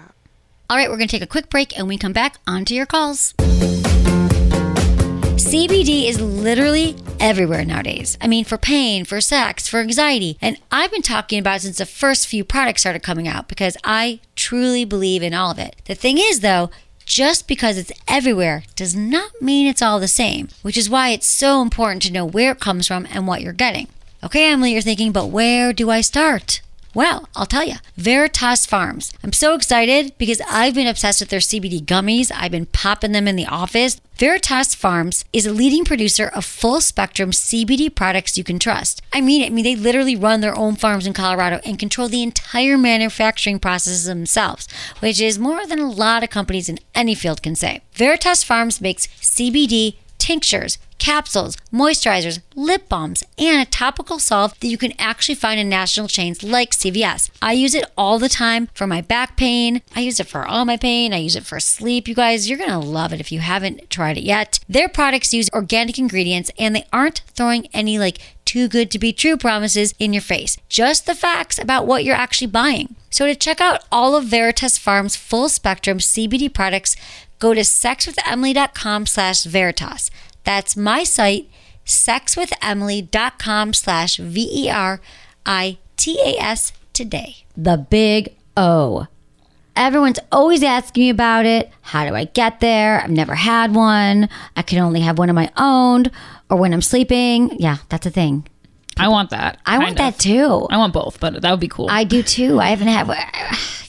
[0.69, 2.75] All right, we're going to take a quick break and when we come back onto
[2.75, 3.33] your calls.
[5.37, 8.17] CBD is literally everywhere nowadays.
[8.23, 10.39] I mean, for pain, for sex, for anxiety.
[10.41, 14.21] And I've been talking about since the first few products started coming out because I
[14.35, 15.77] truly believe in all of it.
[15.85, 16.71] The thing is, though,
[17.05, 21.27] just because it's everywhere does not mean it's all the same, which is why it's
[21.27, 23.89] so important to know where it comes from and what you're getting.
[24.25, 26.63] Okay, Emily, you're thinking, but where do I start?
[26.97, 29.13] Well, I'll tell you, Veritas Farms.
[29.23, 32.33] I'm so excited because I've been obsessed with their CBD gummies.
[32.35, 34.01] I've been popping them in the office.
[34.17, 39.03] Veritas Farms is a leading producer of full spectrum CBD products you can trust.
[39.13, 39.49] I mean it.
[39.49, 43.59] I mean, they literally run their own farms in Colorado and control the entire manufacturing
[43.59, 44.67] processes themselves,
[45.01, 47.83] which is more than a lot of companies in any field can say.
[47.93, 54.79] Veritas Farms makes CBD tinctures, capsules, moisturizers, lip balms, and a topical salve that you
[54.79, 57.31] can actually find in national chains like CVS.
[57.41, 59.83] I use it all the time for my back pain.
[59.95, 61.13] I use it for all my pain.
[61.13, 62.09] I use it for sleep.
[62.09, 64.59] You guys, you're going to love it if you haven't tried it yet.
[64.69, 69.13] Their products use organic ingredients and they aren't throwing any like too good to be
[69.13, 70.57] true promises in your face.
[70.69, 72.95] Just the facts about what you're actually buying.
[73.11, 76.97] So to check out all of Veritas Farms full spectrum CBD products,
[77.39, 80.11] go to sexwithemily.com slash veritas.
[80.47, 81.51] That's my site,
[81.85, 85.03] sexwithemily.com slash V-E-R-I-T-A-S
[86.93, 87.37] today.
[87.57, 89.09] The big O.
[89.75, 91.71] Everyone's always asking me about it.
[91.83, 93.03] How do I get there?
[93.03, 94.29] I've never had one.
[94.57, 96.05] I can only have one of my own
[96.49, 97.55] or when I'm sleeping.
[97.59, 98.47] Yeah, that's a thing.
[98.97, 99.61] I want that.
[99.67, 100.67] I want kind that too.
[100.71, 101.89] I want both, but that would be cool.
[101.91, 102.59] I do too.
[102.61, 103.07] I haven't had.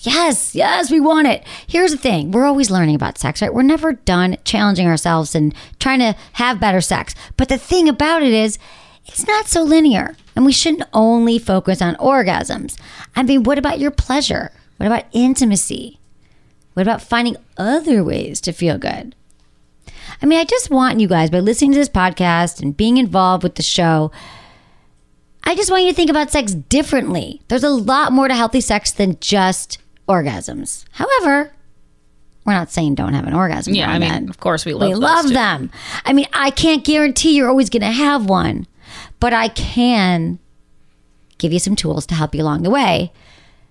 [0.01, 1.45] Yes, yes, we want it.
[1.65, 3.53] Here's the thing: we're always learning about sex, right?
[3.53, 7.15] We're never done challenging ourselves and trying to have better sex.
[7.37, 8.59] But the thing about it is,
[9.05, 12.79] it's not so linear, and we shouldn't only focus on orgasms.
[13.15, 14.51] I mean, what about your pleasure?
[14.77, 15.99] What about intimacy?
[16.73, 19.15] What about finding other ways to feel good?
[20.21, 23.43] I mean, I just want you guys by listening to this podcast and being involved
[23.43, 24.11] with the show.
[25.47, 27.41] I just want you to think about sex differently.
[27.47, 30.83] There's a lot more to healthy sex than just orgasms.
[30.91, 31.53] However,
[32.45, 33.73] we're not saying don't have an orgasm.
[33.73, 34.29] yeah, I mean, then.
[34.29, 35.33] of course we love we love too.
[35.33, 35.71] them.
[36.03, 38.67] I mean, I can't guarantee you're always going to have one,
[39.21, 40.39] but I can
[41.37, 43.13] give you some tools to help you along the way.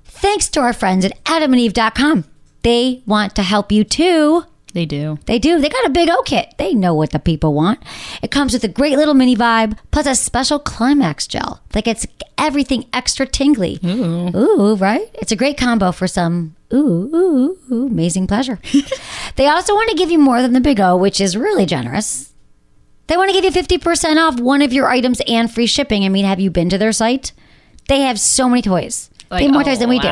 [0.05, 2.25] Thanks to our friends at adamandeve.com.
[2.63, 4.45] They want to help you too.
[4.77, 5.19] They do.
[5.25, 5.59] They do.
[5.59, 6.53] They got a big O kit.
[6.59, 7.81] They know what the people want.
[8.21, 12.07] It comes with a great little mini vibe, plus a special climax gel that gets
[12.37, 13.81] everything extra tingly.
[13.83, 14.37] Ooh.
[14.37, 15.09] Ooh, right?
[15.15, 18.61] It's a great combo for some ooh, ooh, ooh, amazing pleasure.
[19.37, 22.35] they also want to give you more than the big O, which is really generous.
[23.07, 26.05] They want to give you 50% off one of your items and free shipping.
[26.05, 27.33] I mean, have you been to their site?
[27.89, 29.09] They have so many toys.
[29.31, 30.09] they have more toys than we do.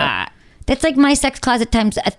[0.65, 2.13] That's like my sex closet times a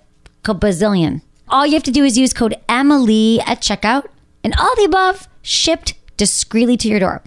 [0.44, 1.24] bazillion.
[1.48, 4.08] All you have to do is use code Emily at checkout,
[4.44, 7.24] and all the above shipped discreetly to your door.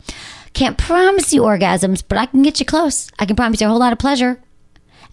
[0.55, 3.11] Can't promise you orgasms, but I can get you close.
[3.19, 4.43] I can promise you a whole lot of pleasure.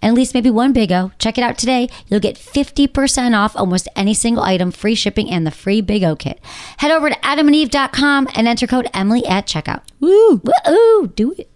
[0.01, 1.11] And at least maybe one big O.
[1.19, 1.87] Check it out today.
[2.07, 6.15] You'll get 50% off almost any single item, free shipping, and the free Big O
[6.15, 6.39] kit.
[6.77, 9.81] Head over to adamandeve.com and enter code Emily at checkout.
[9.99, 10.41] Woo!
[10.67, 11.07] Woo!
[11.07, 11.49] Do it.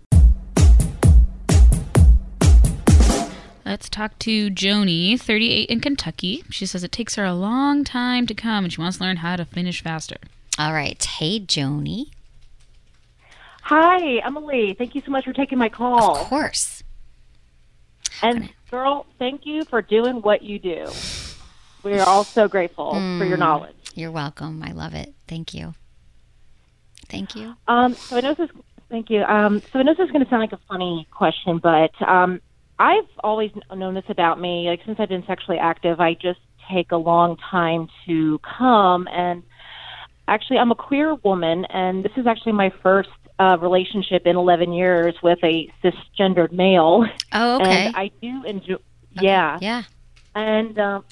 [3.70, 6.44] Let's talk to Joni, 38 in Kentucky.
[6.50, 9.18] She says it takes her a long time to come and she wants to learn
[9.18, 10.16] how to finish faster.
[10.58, 11.02] All right.
[11.06, 12.06] Hey, Joni.
[13.62, 14.74] Hi, Emily.
[14.76, 16.18] Thank you so much for taking my call.
[16.18, 16.82] Of course.
[18.24, 20.88] And girl, thank you for doing what you do.
[21.84, 23.76] We are all so grateful for your knowledge.
[23.94, 24.64] You're welcome.
[24.64, 25.14] I love it.
[25.28, 25.76] Thank you.
[27.08, 27.54] Thank you.
[27.68, 28.50] Um, so I know this.
[28.90, 29.22] Thank you.
[29.22, 32.42] Um, so I know this is going to sound like a funny question, but um,
[32.80, 34.68] I've always known this about me.
[34.70, 36.40] Like since I've been sexually active, I just
[36.72, 39.08] take a long time to come.
[39.12, 39.44] And
[40.28, 44.74] actually, I'm a queer woman, and this is actually my first uh, relationship in 11
[44.74, 47.06] years with a cisgendered male.
[47.34, 47.88] Oh, okay.
[47.88, 48.78] And I do enjoy.
[49.12, 49.58] Yeah.
[49.62, 49.84] Yeah.
[50.36, 51.06] and um,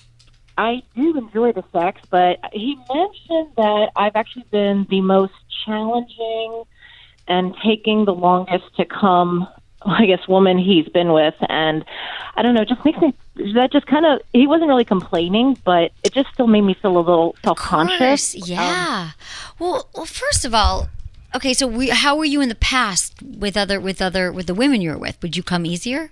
[0.57, 5.33] I do enjoy the sex, but he mentioned that I've actually been the most
[5.65, 6.63] challenging
[7.27, 9.47] and taking the longest to come.
[9.81, 11.85] I guess woman he's been with, and
[12.35, 13.13] I don't know, it just makes me
[13.53, 16.97] that just kind of he wasn't really complaining, but it just still made me feel
[16.97, 18.35] a little self conscious.
[18.35, 19.11] yeah.
[19.59, 20.89] well, well, first of all,
[21.35, 21.53] okay.
[21.53, 24.81] So, we, how were you in the past with other with other with the women
[24.81, 25.21] you were with?
[25.21, 26.11] Would you come easier?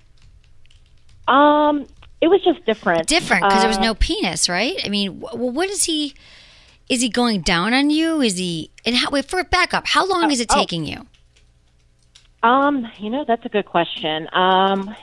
[1.27, 1.87] Um,
[2.21, 3.07] it was just different.
[3.07, 4.79] Different because there was Uh, no penis, right?
[4.83, 6.13] I mean, well, what is he?
[6.87, 8.21] Is he going down on you?
[8.21, 8.69] Is he?
[8.85, 9.09] And how?
[9.09, 9.87] Wait for back up.
[9.87, 10.55] How long is it oh.
[10.55, 11.07] taking you?
[12.45, 14.27] Um, you know, that's a good question.
[14.33, 14.95] Um,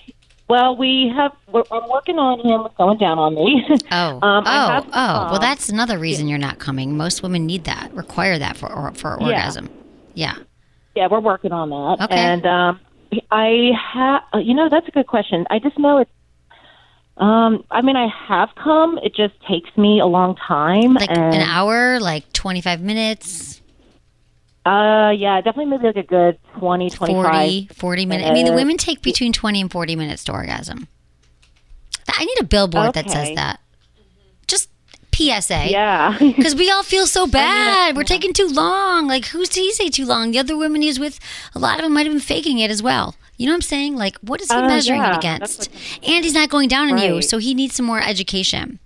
[0.49, 1.33] well, we have.
[1.51, 3.65] We're, I'm working on him going down on me.
[3.91, 4.91] Oh, Um, oh, have, oh.
[4.93, 6.97] well, um, that's another reason you're not coming.
[6.97, 9.27] Most women need that, require that for or, for Yeah.
[9.27, 9.71] orgasm.
[10.15, 10.35] Yeah.
[10.95, 12.05] Yeah, we're working on that.
[12.05, 12.15] Okay.
[12.17, 12.81] And um,
[13.31, 15.47] I have, you know, that's a good question.
[15.51, 16.11] I just know it's.
[17.17, 18.99] Um, I mean, I have come.
[18.99, 20.95] It just takes me a long time.
[20.95, 23.62] Like and, an hour, like 25 minutes,
[24.64, 27.25] Uh, yeah, definitely maybe like a good 20, 25.
[27.25, 28.31] 40, 40 minutes.
[28.31, 30.87] I mean, the women take between 20 and 40 minutes to orgasm.
[32.09, 33.59] I need a billboard that says that.
[34.46, 34.68] Just
[35.12, 35.70] PSA.
[35.70, 36.16] Yeah.
[36.20, 37.96] Because we all feel so bad.
[37.96, 39.09] We're taking too long.
[39.09, 40.31] Like, who's to say too long?
[40.31, 41.18] The other women he's with,
[41.55, 43.16] a lot of them might have been faking it as well.
[43.38, 43.96] You know what I'm saying?
[43.96, 45.68] Like, what is he Uh, measuring yeah, it against?
[46.07, 48.79] And he's not going down on you, so he needs some more education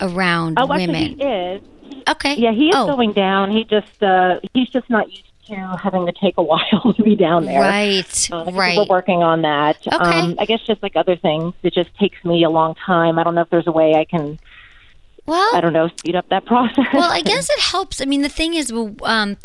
[0.00, 0.94] around oh, women.
[0.94, 1.62] actually, he is.
[2.08, 2.34] Okay.
[2.36, 3.50] Yeah, he is oh, going down.
[3.50, 7.16] He just, uh, he's just not used to having to take a while to be
[7.16, 7.60] down there.
[7.60, 8.76] Right, Uh, right.
[8.76, 9.76] We're working on that.
[9.86, 9.96] Okay.
[10.20, 13.18] Um, I guess just like other things, it just takes me a long time.
[13.18, 14.38] I don't know if there's a way I can,
[15.26, 16.86] Well, I don't know, speed up that process.
[16.92, 18.00] well, I guess it helps.
[18.00, 19.36] I mean, the thing is, well, um,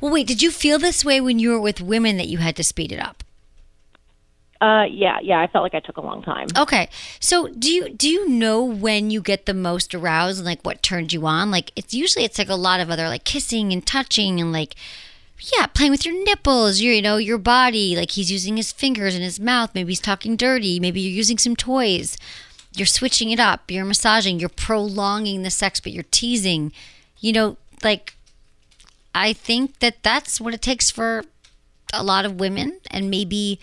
[0.00, 2.56] well, wait, did you feel this way when you were with women that you had
[2.56, 3.22] to speed it up?
[4.60, 5.40] Uh, yeah, yeah.
[5.40, 6.48] I felt like I took a long time.
[6.56, 10.60] Okay, so do you do you know when you get the most aroused and like
[10.62, 11.50] what turned you on?
[11.50, 14.74] Like it's usually it's like a lot of other like kissing and touching and like
[15.56, 17.96] yeah, playing with your nipples, your you know your body.
[17.96, 19.70] Like he's using his fingers in his mouth.
[19.74, 20.78] Maybe he's talking dirty.
[20.78, 22.18] Maybe you're using some toys.
[22.76, 23.70] You're switching it up.
[23.70, 24.38] You're massaging.
[24.38, 26.72] You're prolonging the sex, but you're teasing.
[27.18, 28.14] You know, like
[29.14, 31.24] I think that that's what it takes for
[31.92, 33.58] a lot of women, and maybe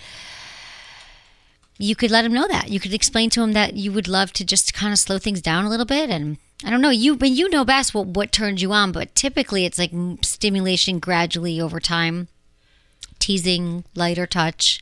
[1.78, 2.70] you could let him know that.
[2.70, 5.42] You could explain to him that you would love to just kind of slow things
[5.42, 6.10] down a little bit.
[6.10, 8.92] And I don't know, you, but you know best what, what turns you on.
[8.92, 12.28] But typically it's like stimulation gradually over time,
[13.20, 14.82] teasing, lighter touch,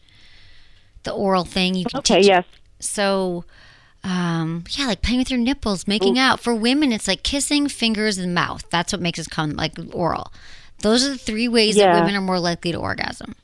[1.04, 1.76] the oral thing.
[1.76, 2.46] You can Okay, teach- yes.
[2.80, 3.46] So,
[4.04, 6.40] um, yeah, like playing with your nipples, making out.
[6.40, 8.64] For women, it's like kissing, fingers, and mouth.
[8.70, 10.32] That's what makes us come like oral.
[10.82, 11.94] Those are the three ways Yeah.
[11.94, 13.36] that women are more likely to orgasm.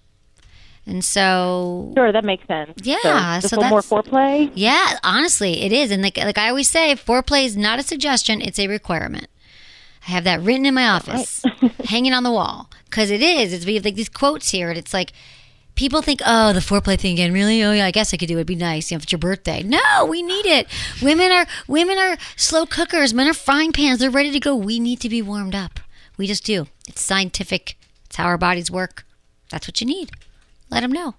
[0.86, 2.72] And so, Sure, that makes sense.
[2.84, 4.52] Yeah, So, so little more that's- foreplay.
[4.56, 5.92] yeah, honestly, it is.
[5.92, 9.28] And like like I always say, foreplay is not a suggestion; it's a requirement.
[10.08, 11.44] I have that written in my office,
[11.86, 13.54] hanging on the wall, because it is.
[13.54, 15.14] It's we have like these quotes here, and it's like
[15.74, 17.32] People think, oh, the foreplay thing again.
[17.32, 17.64] Really?
[17.64, 17.86] Oh, yeah.
[17.86, 18.42] I guess I could do it.
[18.42, 18.92] It'd be nice.
[18.92, 19.64] You know, if it's your birthday.
[19.64, 20.68] No, we need it.
[21.02, 23.14] Women are women are slow cookers.
[23.14, 24.00] Men are frying pans.
[24.00, 24.54] They're ready to go.
[24.54, 25.80] We need to be warmed up.
[26.18, 26.68] We just do.
[26.90, 27.78] It's scientific.
[28.06, 29.06] It's how our bodies work.
[29.50, 30.12] That's what you need.
[30.72, 31.14] Let them know.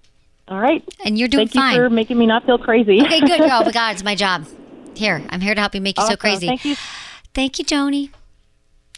[0.48, 0.82] All right.
[1.04, 1.74] And you're doing Thank fine.
[1.74, 3.00] you for making me not feel crazy.
[3.02, 3.40] Okay, good.
[3.52, 4.46] Oh my God, it's my job.
[4.94, 6.46] Here, I'm here to help you make you so crazy.
[6.46, 6.76] Thank you.
[7.34, 8.10] Thank you, Joni.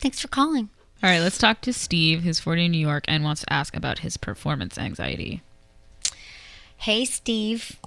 [0.01, 0.71] Thanks for calling.
[1.03, 3.77] All right, let's talk to Steve, who's 40 in New York and wants to ask
[3.77, 5.43] about his performance anxiety.
[6.77, 7.79] Hey, Steve.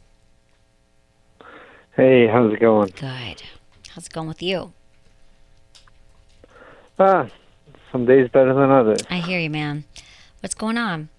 [1.96, 2.92] Hey, how's it going?
[2.96, 3.44] Good.
[3.90, 4.74] How's it going with you?
[7.00, 7.28] Ah,
[7.92, 9.02] some days better than others.
[9.10, 9.86] I hear you, man.
[10.42, 11.10] What's going on?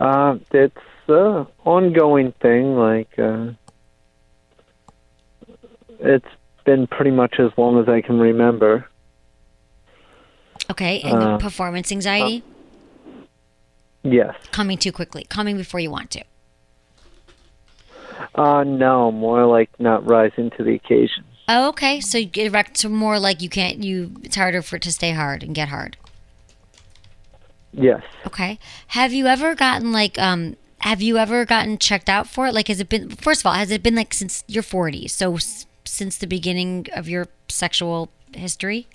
[0.00, 0.76] Uh, it's
[1.08, 2.74] an ongoing thing.
[2.74, 3.50] Like, uh,
[6.00, 6.26] it's
[6.64, 8.86] been pretty much as long as I can remember.
[10.70, 12.42] Okay, and Uh, performance anxiety?
[14.02, 14.34] Yes.
[14.50, 16.24] coming too quickly, coming before you want to.
[18.34, 21.24] Uh, no, more like not rising to the occasion.
[21.48, 22.00] Oh, okay.
[22.00, 23.82] So you get back to more like you can't.
[23.82, 25.96] You it's harder for it to stay hard and get hard.
[27.72, 28.02] Yes.
[28.26, 28.58] Okay.
[28.88, 30.56] Have you ever gotten like um?
[30.80, 32.54] Have you ever gotten checked out for it?
[32.54, 33.10] Like, has it been?
[33.10, 35.10] First of all, has it been like since your 40s?
[35.10, 38.88] So s- since the beginning of your sexual history?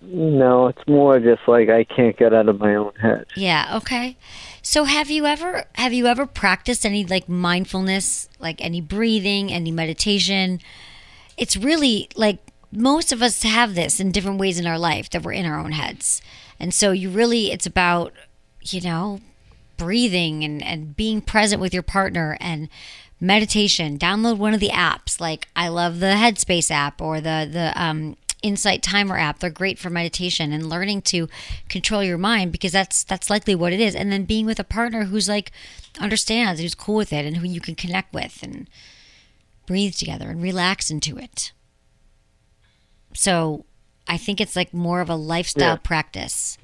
[0.00, 3.26] No, it's more just like I can't get out of my own head.
[3.36, 3.70] Yeah.
[3.76, 4.16] Okay.
[4.60, 9.70] So have you ever have you ever practiced any like mindfulness, like any breathing, any
[9.70, 10.58] meditation?
[11.36, 12.38] It's really like
[12.72, 15.58] most of us have this in different ways in our life that we're in our
[15.58, 16.22] own heads,
[16.58, 18.12] and so you really it's about
[18.62, 19.20] you know
[19.76, 22.68] breathing and and being present with your partner and
[23.20, 23.98] meditation.
[23.98, 28.16] Download one of the apps like I love the Headspace app or the the um
[28.42, 29.38] Insight Timer app.
[29.38, 31.28] They're great for meditation and learning to
[31.68, 33.94] control your mind because that's that's likely what it is.
[33.94, 35.52] And then being with a partner who's like
[36.00, 38.68] understands, who's cool with it, and who you can connect with and
[39.66, 41.52] breathe together and relax into it.
[43.14, 43.64] So
[44.08, 45.76] I think it's like more of a lifestyle Yeah.
[45.76, 46.58] practice.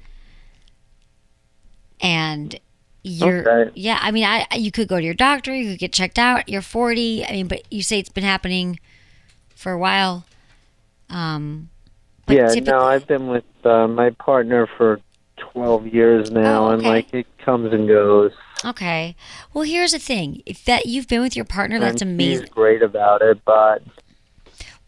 [2.01, 2.59] And
[3.03, 3.71] you're Okay.
[3.75, 6.49] yeah, I mean I you could go to your doctor, you could get checked out,
[6.49, 7.25] you're 40.
[7.25, 8.79] I mean, but you say it's been happening
[9.55, 10.25] for a while.
[11.09, 11.69] Um
[12.27, 14.99] yeah, typically- no, I've been with uh, my partner for
[15.37, 18.31] 12 years now, Oh, and like it comes and goes.
[18.63, 19.15] Okay.
[19.53, 20.43] Well, here's the thing.
[20.45, 22.41] If that you've been with your partner, that's amazing.
[22.43, 23.81] He's great about it, but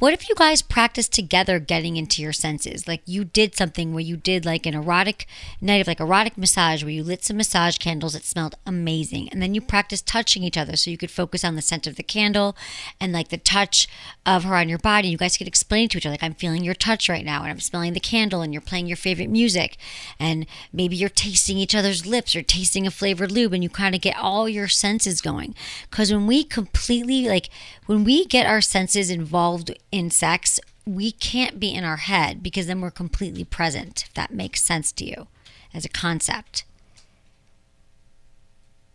[0.01, 2.87] What if you guys practiced together getting into your senses?
[2.87, 5.27] Like you did something where you did like an erotic
[5.61, 9.29] night of like erotic massage where you lit some massage candles that smelled amazing.
[9.29, 11.97] And then you practiced touching each other so you could focus on the scent of
[11.97, 12.57] the candle
[12.99, 13.87] and like the touch
[14.25, 15.09] of her on your body.
[15.09, 17.51] You guys could explain to each other, like, I'm feeling your touch right now and
[17.51, 19.77] I'm smelling the candle and you're playing your favorite music.
[20.19, 23.93] And maybe you're tasting each other's lips or tasting a flavored lube and you kind
[23.93, 25.53] of get all your senses going.
[25.91, 27.51] Because when we completely, like,
[27.85, 32.67] when we get our senses involved in sex, we can't be in our head because
[32.67, 35.27] then we're completely present, if that makes sense to you
[35.73, 36.63] as a concept.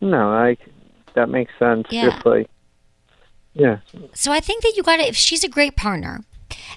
[0.00, 0.56] no, I
[1.14, 1.86] that makes sense.
[1.90, 2.10] Yeah.
[2.10, 2.50] Just like,
[3.54, 3.78] yeah,
[4.12, 6.24] So I think that you got to, if she's a great partner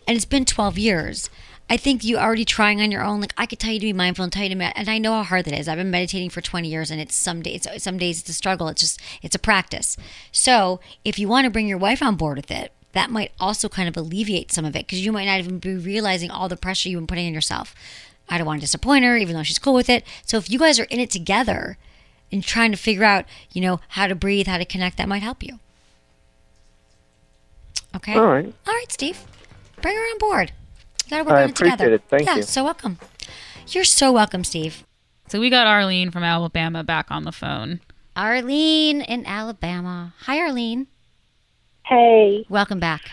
[0.08, 1.30] and it's been 12 years,
[1.70, 3.20] I think you already trying on your own.
[3.20, 4.98] Like I could tell you to be mindful and tell you to med- and I
[4.98, 5.68] know how hard that is.
[5.68, 8.70] I've been meditating for 20 years, and it's some days, some days it's a struggle.
[8.70, 9.98] It's just it's a practice.
[10.32, 13.70] So if you want to bring your wife on board with it, that might also
[13.70, 16.58] kind of alleviate some of it because you might not even be realizing all the
[16.58, 17.76] pressure you've been putting on yourself.
[18.28, 20.06] I don't want to disappoint her, even though she's cool with it.
[20.26, 21.78] So if you guys are in it together
[22.32, 25.24] and trying to figure out, you know, how to breathe, how to connect, that might
[25.24, 25.60] help you.
[27.96, 28.14] Okay.
[28.14, 28.54] All right.
[28.68, 29.24] All right, Steve.
[29.82, 30.52] Bring her on board.
[31.06, 31.74] You gotta work I on it together.
[31.86, 32.04] appreciate it.
[32.08, 32.44] Thank yeah, you.
[32.44, 33.00] so welcome.
[33.68, 34.84] You're so welcome, Steve.
[35.28, 37.82] So we got Arlene from Alabama back on the phone.
[38.16, 40.14] Arlene in Alabama.
[40.22, 40.88] Hi, Arlene.
[41.90, 43.10] Hey, Welcome back.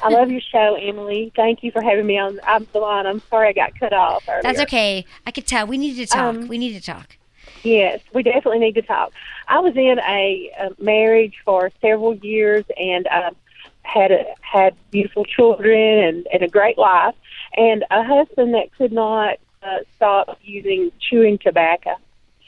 [0.00, 1.32] I love your show, Emily.
[1.34, 2.38] Thank you for having me on.
[2.46, 3.04] I'm the line.
[3.04, 4.42] I'm sorry I got cut off earlier.
[4.44, 5.04] That's okay.
[5.26, 5.66] I could tell.
[5.66, 6.36] We needed to talk.
[6.36, 7.16] Um, we needed to talk.
[7.64, 9.12] Yes, we definitely need to talk.
[9.48, 13.34] I was in a, a marriage for several years and um,
[13.82, 17.16] had a, had beautiful children and, and a great life,
[17.56, 21.96] and a husband that could not uh, stop using chewing tobacco.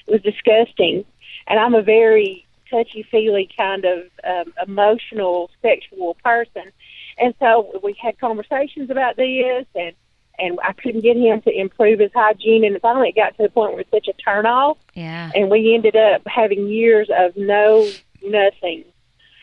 [0.06, 1.04] It was disgusting,
[1.48, 2.45] and I'm a very
[2.76, 6.70] touchy feely kind of um, emotional sexual person,
[7.18, 9.94] and so we had conversations about this and.
[10.38, 13.48] And I couldn't get him to improve his hygiene, and finally it got to the
[13.48, 15.30] point where it's such a turn off Yeah.
[15.34, 17.88] and we ended up having years of no
[18.22, 18.84] nothing.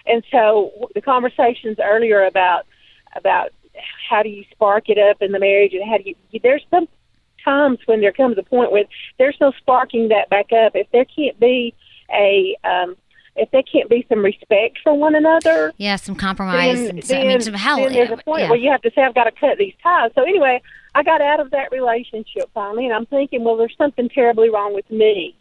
[0.05, 2.67] And so the conversations earlier about
[3.15, 3.49] about
[4.07, 6.87] how do you spark it up in the marriage and how do you there's some
[7.43, 8.85] times when there comes a point where
[9.17, 10.75] there's no sparking that back up.
[10.75, 11.73] If there can't be
[12.11, 12.95] a um,
[13.35, 16.79] if there can't be some respect for one another, Yeah, some compromise.
[16.79, 17.77] then, and so, I mean, some hell.
[17.77, 18.49] then there's a point yeah.
[18.49, 20.11] where you have to say, I've got to cut these ties.
[20.15, 20.61] So anyway,
[20.95, 24.73] I got out of that relationship finally, and I'm thinking, well, there's something terribly wrong
[24.73, 25.35] with me.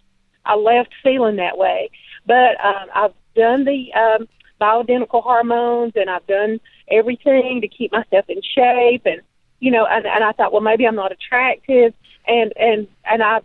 [0.45, 1.91] I left feeling that way,
[2.27, 4.29] but um, I've done the um,
[4.61, 9.21] bioidentical hormones, and I've done everything to keep myself in shape, and
[9.61, 11.95] you know, and, and I thought, well, maybe I'm not attractive,
[12.27, 13.41] and and and I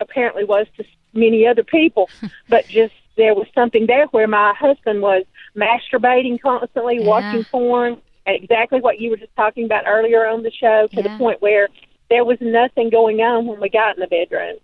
[0.00, 0.84] apparently was to
[1.14, 2.10] many other people,
[2.48, 5.24] but just there was something there where my husband was
[5.56, 7.06] masturbating constantly, Yeah.
[7.06, 11.02] watching porn, exactly what you were just talking about earlier on the show, to Yeah.
[11.02, 11.68] the point where
[12.10, 14.56] there was nothing going on when we got in the bedroom.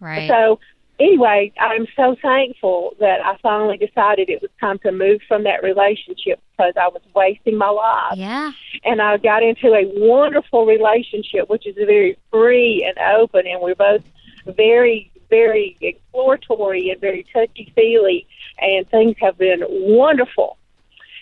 [0.00, 0.28] right.
[0.28, 0.58] So
[1.00, 5.62] anyway, I'm so thankful that I finally decided it was time to move from that
[5.62, 8.52] relationship because I was wasting my life yeah.
[8.84, 13.74] and I got into a wonderful relationship, which is very free and open, and we're
[13.74, 14.02] both
[14.46, 18.26] very, very exploratory and very touchy feely,
[18.58, 20.56] and things have been wonderful.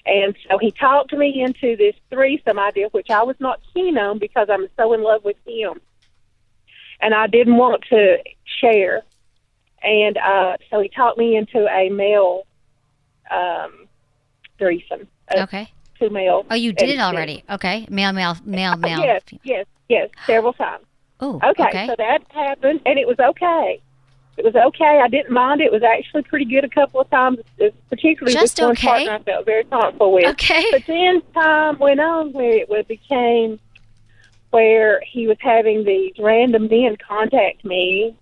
[0.04, 4.18] And so he talked me into this threesome idea, which I was not keen on
[4.18, 5.80] because I'm so in love with him,
[7.00, 8.18] and I didn't want to
[8.60, 9.02] share.
[9.82, 12.46] And uh, so he talked me into a male
[13.30, 13.88] um,
[14.58, 15.08] threesome.
[15.36, 15.68] Okay.
[15.98, 16.44] Two male.
[16.50, 17.42] Oh, you did it already.
[17.50, 17.86] Okay.
[17.90, 19.00] Male, male, male, male.
[19.00, 20.84] Yes, yes, yes, several times.
[21.20, 21.86] Oh, Okay, okay.
[21.86, 23.80] so that happened, and it was okay.
[24.36, 25.00] It was okay.
[25.02, 25.66] I didn't mind it.
[25.66, 28.86] It was actually pretty good a couple of times, uh, particularly Just with one okay?
[28.86, 30.26] partner I felt very comfortable with.
[30.26, 30.64] Okay.
[30.70, 33.58] But then time went on where it became
[34.50, 38.16] where he was having these random men contact me,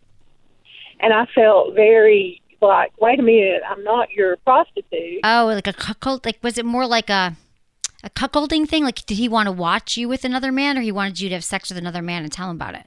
[1.00, 5.20] and I felt very like, wait a minute, I'm not your prostitute.
[5.22, 6.24] Oh, like a cuckold?
[6.24, 7.36] Like, was it more like a
[8.02, 8.84] a cuckolding thing?
[8.84, 11.34] Like, did he want to watch you with another man, or he wanted you to
[11.34, 12.86] have sex with another man and tell him about it?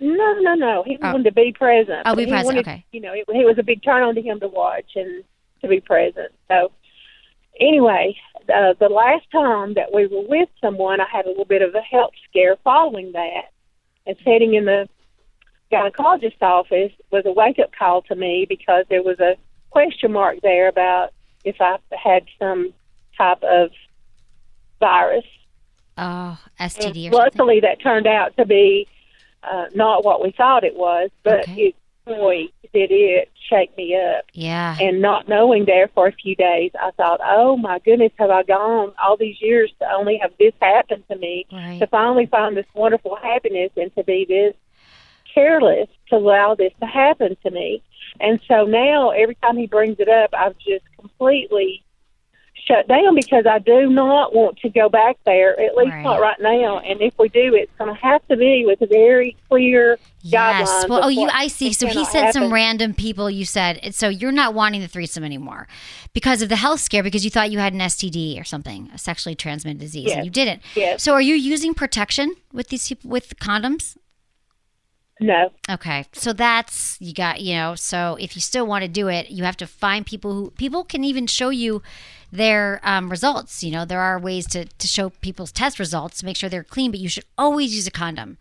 [0.00, 0.82] No, no, no.
[0.84, 1.12] He Oh.
[1.12, 2.02] wanted to be present.
[2.04, 2.84] Oh, be present, wanted- okay.
[2.92, 5.22] You know, it, it was a big turn on to him to watch and
[5.62, 6.32] to be present.
[6.48, 6.72] So,
[7.60, 8.16] anyway,
[8.52, 11.74] uh, the last time that we were with someone, I had a little bit of
[11.74, 13.50] a health scare following that.
[14.06, 14.88] And sitting in the
[15.72, 19.36] gynecologist's office was a wake up call to me because there was a
[19.70, 21.12] question mark there about
[21.44, 22.74] if I had some
[23.16, 23.70] type of
[24.80, 25.24] virus.
[25.96, 27.12] Oh, STD or something?
[27.12, 28.86] Luckily, that turned out to be
[29.50, 31.68] uh, not what we thought it was, but Okay.
[31.68, 31.74] it
[32.06, 34.24] boy did it shake me up.
[34.32, 34.76] Yeah.
[34.80, 38.42] And not knowing there for a few days, I thought, oh my goodness, have I
[38.42, 41.46] gone all these years to only have this happen to me?
[41.52, 41.78] Right.
[41.78, 44.54] To finally find this wonderful happiness and to be this
[45.32, 47.82] careless to allow this to happen to me.
[48.20, 51.83] And so now, every time he brings it up, I've just completely
[52.66, 56.38] shut down because I do not want to go back there, at least not right
[56.40, 56.78] now.
[56.78, 60.70] And if we do, it's going to have to be with a very clear Yes.
[60.70, 60.88] guidelines.
[60.88, 61.28] Well, oh, you.
[61.30, 61.74] I see.
[61.74, 63.28] So he said some random people.
[63.30, 65.68] You said so you're not wanting the threesome anymore
[66.14, 68.98] because of the health scare because you thought you had an STD or something, a
[68.98, 70.16] sexually transmitted disease, Yes.
[70.16, 70.62] and you didn't.
[70.74, 71.02] Yes.
[71.02, 73.96] So are you using protection with these people with condoms?
[75.20, 75.52] No.
[75.70, 76.06] Okay.
[76.12, 79.44] So that's you got, you know, so if you still want to do it, you
[79.44, 81.82] have to find people who people can even show you
[82.32, 83.62] their um, results.
[83.62, 86.64] You know, there are ways to, to show people's test results to make sure they're
[86.64, 88.38] clean, but you should always use a condom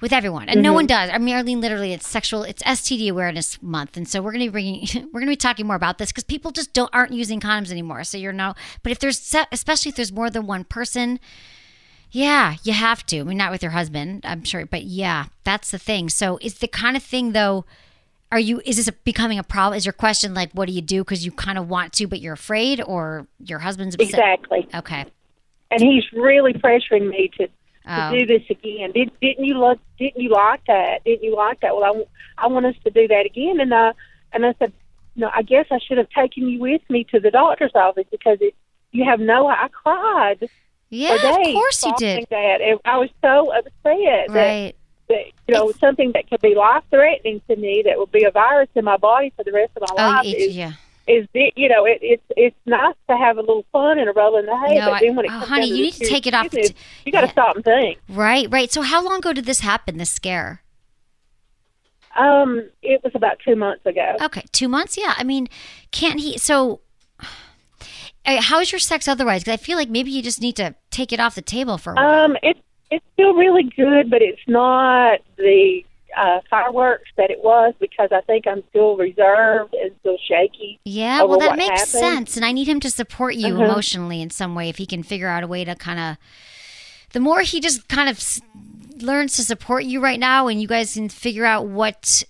[0.00, 0.48] with everyone.
[0.48, 0.74] And no Mhm.
[0.74, 1.10] one does.
[1.10, 3.96] I mean, Arlene, literally, it's sexual, it's STD awareness month.
[3.96, 6.12] And so we're going to be bringing, we're going to be talking more about this
[6.12, 8.04] because people just don't, aren't using condoms anymore.
[8.04, 8.54] So you're no,
[8.84, 11.18] but if there's, especially if there's more than one person,
[12.16, 13.20] yeah, you have to.
[13.20, 16.08] I mean, not with your husband, I'm sure, but yeah, that's the thing.
[16.08, 17.66] So, it's the kind of thing though?
[18.32, 18.62] Are you?
[18.64, 19.76] Is this a, becoming a problem?
[19.76, 22.20] Is your question like, what do you do because you kind of want to, but
[22.20, 24.08] you're afraid, or your husband's upset?
[24.08, 24.66] Exactly.
[24.74, 25.04] Okay.
[25.70, 27.52] And he's really pressuring me to, to
[27.88, 28.12] Oh.
[28.12, 28.92] do this again.
[28.92, 29.78] Did, didn't you look?
[29.98, 31.04] Didn't you like that?
[31.04, 31.76] Didn't you like that?
[31.76, 32.08] Well,
[32.38, 33.60] I want us to do that again.
[33.60, 33.92] And I
[34.32, 34.72] and I said,
[35.16, 38.38] no, I guess I should have taken you with me to the doctor's office because
[38.40, 38.54] it,
[38.90, 39.46] you have no.
[39.48, 40.48] I cried.
[40.90, 41.20] Yeah, of
[41.52, 42.26] course you did.
[42.30, 44.74] That and I was so upset that, Right.
[45.08, 48.30] that you know something that could be life threatening to me that would be a
[48.30, 50.72] virus in my body for the rest of my Oh, life it- is yeah.
[51.08, 54.12] is the, you know it, it's it's nice to have a little fun and a
[54.12, 55.94] roll in the hay, No, but then when it I- oh, comes honey, you need
[55.94, 56.74] to take it off t-
[57.04, 57.32] you got to yeah.
[57.32, 57.98] stop and think.
[58.08, 58.70] Right, right.
[58.72, 59.98] So, how long ago did this happen?
[59.98, 60.62] This scare?
[62.16, 64.16] Um, it was about two months ago.
[64.22, 64.96] Okay, two months.
[64.96, 65.48] Yeah, I mean,
[65.90, 66.38] can't he?
[66.38, 66.80] So,
[68.26, 69.42] uh, how's your sex otherwise?
[69.44, 71.92] Because I feel like maybe you just need to take it off the table for
[71.92, 72.24] a while.
[72.24, 72.60] Um, it's
[72.90, 75.82] it's still really good, but it's not the
[76.16, 80.78] uh, fireworks that it was because I think I'm still reserved and still shaky.
[80.84, 82.16] Yeah, well, that makes happened.
[82.28, 82.36] sense.
[82.36, 83.64] And I need him to support you Mhm.
[83.64, 86.16] emotionally in some way if he can figure out a way to kind of.
[87.12, 88.40] The more he just kind of s-
[89.00, 92.22] learns to support you right now and you guys can figure out what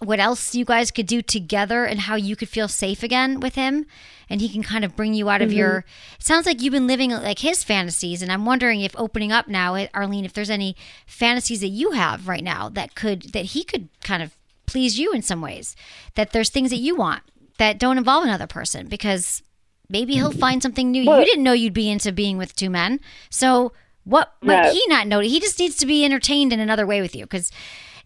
[0.00, 3.54] what else you guys could do together and how you could feel safe again with
[3.54, 3.86] him
[4.30, 5.56] and he can kind of bring you out of Mhm.
[5.56, 9.32] your it sounds like you've been living like his fantasies and i'm wondering if opening
[9.32, 10.74] up now eh, arlene if there's any
[11.06, 14.34] fantasies that you have right now that could that he could kind of
[14.66, 15.76] please you in some ways
[16.14, 17.22] that there's things that you want
[17.58, 19.42] that don't involve another person because
[19.88, 22.98] maybe he'll find something new you didn't know you'd be into being with two men
[23.30, 23.72] so
[24.04, 24.72] what might No.
[24.72, 27.50] he not know he just needs to be entertained in another way with you because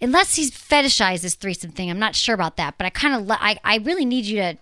[0.00, 3.30] unless he's fetishized this threesome thing i'm not sure about that but i kind of
[3.30, 4.56] I, I really need you to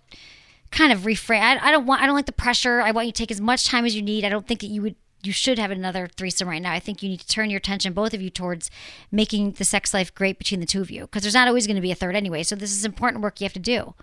[0.71, 3.13] kind of reframe I, I don't want i don't like the pressure i want you
[3.13, 5.33] to take as much time as you need i don't think that you would you
[5.33, 8.15] should have another threesome right now i think you need to turn your attention both
[8.15, 8.71] of you towards
[9.11, 11.77] making the sex life great between the two of you because there's not always going
[11.77, 13.95] to be a third anyway so this is important work you have to do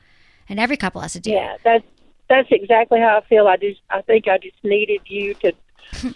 [0.50, 1.86] and every couple has to do Yeah, that's
[2.30, 3.48] that's exactly how I feel.
[3.48, 5.54] I just I think I just needed you to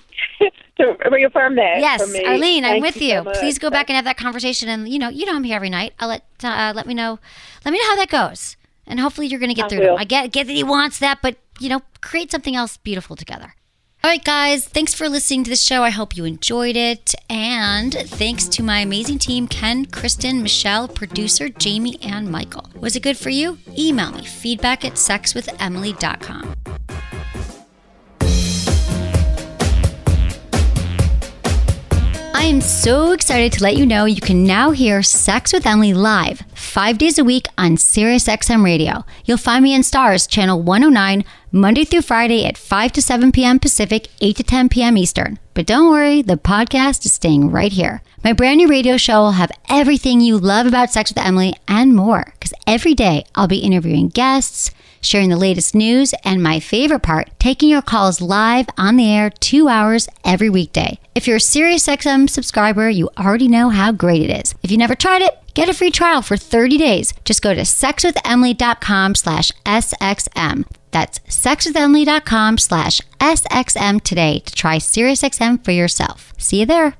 [0.78, 1.80] to reaffirm that.
[1.80, 2.26] Yes, for me.
[2.26, 3.16] Arlene, I'm with you.
[3.16, 3.24] you.
[3.24, 3.40] so.
[3.40, 5.70] Please go back and have that conversation, and you know, you know I'm here every
[5.70, 5.94] night.
[6.00, 7.20] I'll let uh, let me know,
[7.66, 8.58] let me know how that goes,
[8.88, 9.80] and hopefully you're going to get I through.
[9.80, 9.98] to him.
[9.98, 13.54] I get get that he wants that, but you know, create something else beautiful together.
[14.04, 15.84] All right, guys, thanks for listening to the show.
[15.84, 17.14] I hope you enjoyed it.
[17.30, 22.70] And thanks to my amazing team Ken, Kristen, Michelle, producer Jamie, and Michael.
[22.76, 23.58] Was it good for you?
[23.78, 26.56] Email me feedback at sexwithemily.com.
[32.38, 35.96] I am so excited to let you know you can now hear Sex with Emily
[35.96, 39.06] live five days a week on SiriusXM Radio.
[39.26, 43.58] You'll find me in Stars, channel 109, Monday through Friday at 5 to 7 p.m.
[43.58, 44.98] Pacific, 8 to 10 p.m.
[45.00, 45.40] Eastern.
[45.56, 48.04] But don't worry, the podcast is staying right here.
[48.24, 51.96] My brand new radio show will have everything you love about Sex with Emily and
[51.96, 54.70] more, because every day I'll be interviewing guests
[55.02, 59.30] sharing the latest news, and my favorite part, taking your calls live on the air
[59.30, 61.00] two hours every weekday.
[61.18, 64.54] If you're a SiriusXM subscriber, you already know how great it is.
[64.62, 67.12] If you never tried it, get a free trial for 30 days.
[67.26, 70.66] Just go to sexwithemily.com slash SXM.
[70.92, 76.36] That's sexwithemily.com slash SXM today to try SiriusXM for yourself.
[76.38, 76.94] See you there.